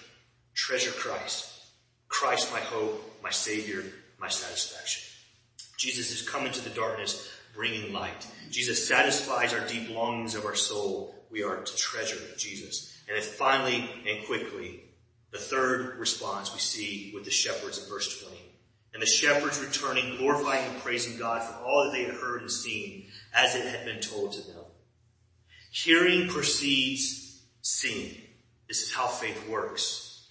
Treasure 0.54 0.92
Christ. 0.92 1.60
Christ 2.08 2.52
my 2.54 2.60
hope, 2.60 3.20
my 3.24 3.32
savior, 3.32 3.84
my 4.20 4.28
satisfaction. 4.28 5.02
Jesus 5.80 6.12
is 6.12 6.30
coming 6.30 6.52
to 6.52 6.64
the 6.64 6.70
darkness, 6.70 7.32
bringing 7.56 7.94
light. 7.94 8.28
Jesus 8.52 8.88
satisfies 8.88 9.56
our 9.56 9.68
deep 9.68 9.90
longings 9.90 10.36
of 10.36 10.46
our 10.46 10.54
soul 10.54 11.16
we 11.32 11.42
are 11.42 11.64
to 11.64 11.76
treasure 11.78 12.22
Jesus. 12.38 12.96
And 13.08 13.18
then 13.18 13.24
finally 13.24 13.90
and 14.08 14.24
quickly, 14.28 14.84
the 15.38 15.44
third 15.44 16.00
response 16.00 16.52
we 16.52 16.60
see 16.60 17.12
with 17.14 17.24
the 17.24 17.32
shepherds 17.32 17.82
in 17.82 17.90
verse 17.90 18.22
20. 18.24 18.36
And 18.94 19.02
the 19.02 19.08
shepherds 19.08 19.60
returning, 19.60 20.18
glorifying 20.18 20.66
and 20.66 20.82
praising 20.82 21.18
God 21.18 21.44
for 21.44 21.64
all 21.64 21.86
that 21.86 21.92
they 21.96 22.06
had 22.06 22.16
heard 22.16 22.42
and 22.42 22.52
seen 22.52 23.06
as 23.34 23.56
it 23.56 23.68
had 23.68 23.86
been 23.86 24.00
told 24.00 24.34
to 24.34 24.42
them. 24.42 24.64
Hearing 25.72 26.28
precedes 26.28 27.44
seeing. 27.62 28.16
This 28.68 28.82
is 28.82 28.92
how 28.92 29.06
faith 29.06 29.48
works. 29.48 30.28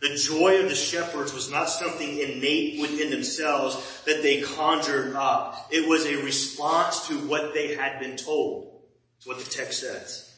The 0.00 0.16
joy 0.16 0.62
of 0.62 0.70
the 0.70 0.74
shepherds 0.74 1.34
was 1.34 1.50
not 1.50 1.68
something 1.68 2.08
innate 2.08 2.80
within 2.80 3.10
themselves 3.10 4.02
that 4.06 4.22
they 4.22 4.40
conjured 4.40 5.14
up. 5.14 5.68
It 5.70 5.86
was 5.86 6.06
a 6.06 6.22
response 6.22 7.08
to 7.08 7.14
what 7.28 7.52
they 7.52 7.74
had 7.74 8.00
been 8.00 8.16
told. 8.16 8.80
That's 9.16 9.26
what 9.26 9.44
the 9.44 9.50
text 9.50 9.80
says. 9.80 10.34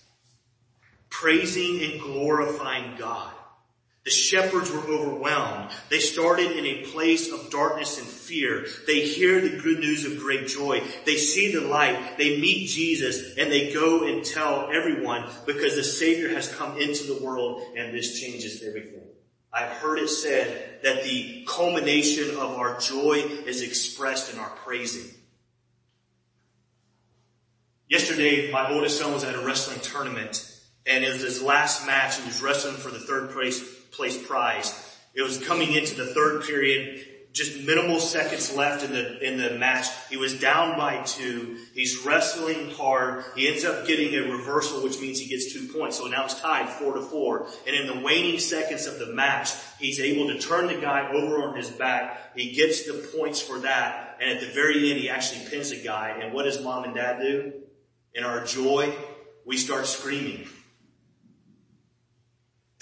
Praising 1.11 1.81
and 1.85 2.01
glorifying 2.01 2.97
God. 2.99 3.33
The 4.05 4.11
shepherds 4.11 4.71
were 4.71 4.81
overwhelmed. 4.81 5.71
They 5.88 6.01
started 6.01 6.53
in 6.53 6.67
a 6.67 6.85
place 6.87 7.31
of 7.31 7.51
darkness 7.51 7.99
and 7.99 8.07
fear. 8.07 8.67
They 8.87 9.07
hear 9.07 9.41
the 9.41 9.62
good 9.62 9.79
news 9.79 10.05
of 10.05 10.19
great 10.19 10.49
joy. 10.49 10.83
They 11.07 11.17
see 11.17 11.53
the 11.53 11.61
light. 11.61 12.19
They 12.19 12.41
meet 12.41 12.69
Jesus 12.69 13.37
and 13.38 13.51
they 13.51 13.73
go 13.73 14.05
and 14.05 14.25
tell 14.25 14.71
everyone 14.73 15.31
because 15.47 15.77
the 15.77 15.85
Savior 15.85 16.31
has 16.31 16.53
come 16.53 16.79
into 16.79 17.05
the 17.05 17.23
world 17.23 17.62
and 17.77 17.95
this 17.95 18.21
changes 18.21 18.65
everything. 18.67 19.05
I've 19.53 19.71
heard 19.71 20.01
it 20.01 20.09
said 20.09 20.81
that 20.83 21.05
the 21.05 21.45
culmination 21.47 22.31
of 22.31 22.59
our 22.59 22.81
joy 22.81 23.19
is 23.47 23.62
expressed 23.62 24.33
in 24.33 24.41
our 24.41 24.51
praising. 24.65 25.15
Yesterday, 27.88 28.51
my 28.51 28.73
oldest 28.73 28.99
son 28.99 29.12
was 29.12 29.23
at 29.23 29.35
a 29.35 29.45
wrestling 29.45 29.79
tournament 29.81 30.49
and 30.87 31.05
it 31.05 31.12
was 31.12 31.23
his 31.23 31.43
last 31.43 31.87
match 31.87 32.17
and 32.17 32.25
he 32.25 32.31
was 32.31 32.43
wrestling 32.43 32.75
for 32.75 32.91
the 32.91 32.99
third 32.99 33.31
place, 33.31 33.62
place 33.92 34.20
prize. 34.26 34.98
It 35.14 35.22
was 35.22 35.44
coming 35.46 35.72
into 35.72 35.94
the 35.94 36.07
third 36.14 36.42
period, 36.44 37.07
just 37.33 37.62
minimal 37.64 37.98
seconds 38.00 38.55
left 38.55 38.85
in 38.85 38.92
the, 38.92 39.26
in 39.26 39.38
the 39.38 39.59
match. 39.59 39.87
He 40.11 40.16
was 40.16 40.38
down 40.38 40.76
by 40.76 41.02
two. 41.02 41.59
He's 41.74 42.05
wrestling 42.05 42.70
hard. 42.70 43.24
He 43.37 43.48
ends 43.48 43.64
up 43.64 43.87
getting 43.87 44.14
a 44.14 44.31
reversal, 44.33 44.83
which 44.83 45.00
means 45.00 45.18
he 45.18 45.28
gets 45.28 45.52
two 45.52 45.68
points. 45.68 45.98
So 45.98 46.07
now 46.07 46.24
it's 46.24 46.40
tied 46.40 46.68
four 46.68 46.94
to 46.94 47.02
four. 47.02 47.48
And 47.66 47.76
in 47.76 47.87
the 47.87 48.05
waning 48.05 48.38
seconds 48.38 48.87
of 48.87 48.98
the 48.98 49.07
match, 49.07 49.52
he's 49.78 50.00
able 50.00 50.28
to 50.28 50.38
turn 50.38 50.66
the 50.66 50.81
guy 50.81 51.11
over 51.12 51.48
on 51.48 51.57
his 51.57 51.70
back. 51.70 52.37
He 52.37 52.52
gets 52.52 52.87
the 52.87 53.09
points 53.16 53.40
for 53.40 53.61
that. 53.61 54.18
And 54.20 54.31
at 54.31 54.40
the 54.40 54.52
very 54.52 54.90
end, 54.90 55.00
he 55.00 55.09
actually 55.09 55.48
pins 55.48 55.70
the 55.70 55.83
guy. 55.83 56.18
And 56.22 56.35
what 56.35 56.44
does 56.44 56.62
mom 56.62 56.85
and 56.85 56.94
dad 56.94 57.20
do? 57.20 57.52
in 58.14 58.24
our 58.24 58.44
joy, 58.44 58.94
we 59.44 59.57
start 59.57 59.87
screaming. 59.87 60.46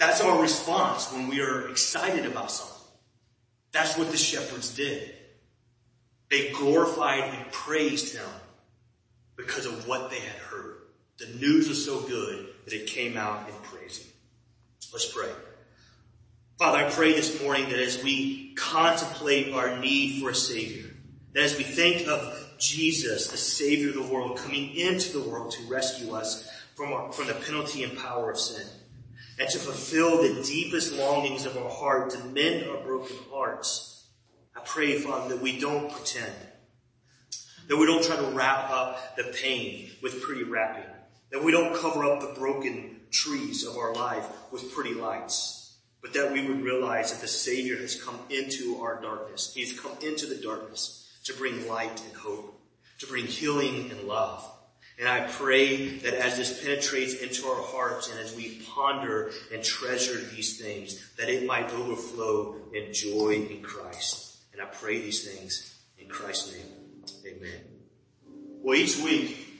That's 0.01 0.19
our 0.19 0.41
response 0.41 1.13
when 1.13 1.27
we 1.27 1.41
are 1.41 1.69
excited 1.69 2.25
about 2.25 2.49
something. 2.49 2.87
That's 3.71 3.95
what 3.99 4.09
the 4.09 4.17
shepherds 4.17 4.75
did. 4.75 5.13
They 6.31 6.49
glorified 6.53 7.23
and 7.25 7.51
praised 7.51 8.15
him 8.15 8.25
because 9.35 9.67
of 9.67 9.87
what 9.87 10.09
they 10.09 10.19
had 10.19 10.37
heard. 10.49 10.77
The 11.19 11.27
news 11.37 11.69
was 11.69 11.85
so 11.85 12.01
good 12.01 12.47
that 12.65 12.73
it 12.73 12.87
came 12.87 13.15
out 13.15 13.47
in 13.47 13.53
praising. 13.61 14.07
Let's 14.91 15.05
pray. 15.05 15.29
Father, 16.57 16.79
I 16.79 16.89
pray 16.89 17.13
this 17.13 17.39
morning 17.39 17.69
that 17.69 17.79
as 17.79 18.03
we 18.03 18.55
contemplate 18.55 19.53
our 19.53 19.77
need 19.77 20.19
for 20.19 20.31
a 20.31 20.35
Savior, 20.35 20.89
that 21.33 21.43
as 21.43 21.55
we 21.59 21.63
think 21.63 22.07
of 22.07 22.55
Jesus, 22.57 23.27
the 23.27 23.37
Savior 23.37 23.89
of 23.89 24.07
the 24.07 24.11
world, 24.11 24.39
coming 24.39 24.73
into 24.75 25.15
the 25.19 25.29
world 25.29 25.51
to 25.51 25.63
rescue 25.71 26.15
us 26.15 26.49
from, 26.73 26.91
our, 26.91 27.11
from 27.11 27.27
the 27.27 27.35
penalty 27.35 27.83
and 27.83 27.95
power 27.95 28.31
of 28.31 28.39
sin. 28.39 28.65
And 29.41 29.49
to 29.49 29.57
fulfill 29.57 30.21
the 30.21 30.43
deepest 30.43 30.93
longings 30.93 31.47
of 31.47 31.57
our 31.57 31.67
heart, 31.67 32.11
to 32.11 32.19
mend 32.25 32.69
our 32.69 32.77
broken 32.77 33.15
hearts. 33.31 34.05
I 34.55 34.59
pray, 34.59 34.99
Father, 34.99 35.33
that 35.33 35.41
we 35.41 35.59
don't 35.59 35.91
pretend. 35.91 36.35
That 37.67 37.77
we 37.77 37.87
don't 37.87 38.03
try 38.03 38.17
to 38.17 38.35
wrap 38.35 38.69
up 38.69 39.15
the 39.15 39.23
pain 39.23 39.89
with 40.03 40.21
pretty 40.21 40.43
wrapping. 40.43 40.85
That 41.31 41.43
we 41.43 41.51
don't 41.51 41.75
cover 41.75 42.03
up 42.03 42.21
the 42.21 42.39
broken 42.39 42.99
trees 43.09 43.65
of 43.65 43.77
our 43.77 43.95
life 43.95 44.27
with 44.51 44.71
pretty 44.71 44.93
lights. 44.93 45.75
But 46.03 46.13
that 46.13 46.31
we 46.31 46.47
would 46.47 46.61
realize 46.61 47.11
that 47.11 47.21
the 47.21 47.27
Savior 47.27 47.77
has 47.77 47.99
come 47.99 48.19
into 48.29 48.79
our 48.79 49.01
darkness. 49.01 49.53
He's 49.55 49.79
come 49.79 49.93
into 50.03 50.27
the 50.27 50.35
darkness 50.35 51.11
to 51.23 51.33
bring 51.33 51.67
light 51.67 51.99
and 52.05 52.15
hope, 52.15 52.61
to 52.99 53.07
bring 53.07 53.25
healing 53.25 53.89
and 53.89 54.03
love. 54.07 54.47
And 55.01 55.09
I 55.09 55.21
pray 55.21 55.97
that 55.97 56.13
as 56.13 56.37
this 56.37 56.63
penetrates 56.63 57.15
into 57.15 57.47
our 57.47 57.59
hearts 57.59 58.11
and 58.11 58.19
as 58.19 58.35
we 58.35 58.61
ponder 58.75 59.31
and 59.51 59.63
treasure 59.63 60.19
these 60.35 60.61
things, 60.61 61.11
that 61.17 61.27
it 61.27 61.43
might 61.43 61.73
overflow 61.73 62.55
in 62.71 62.93
joy 62.93 63.47
in 63.49 63.63
Christ. 63.63 64.37
And 64.53 64.61
I 64.61 64.65
pray 64.65 65.01
these 65.01 65.27
things 65.27 65.75
in 65.97 66.07
Christ's 66.07 66.53
name. 66.53 66.65
Amen. 67.25 67.61
Well, 68.61 68.77
each 68.77 68.99
week 68.99 69.50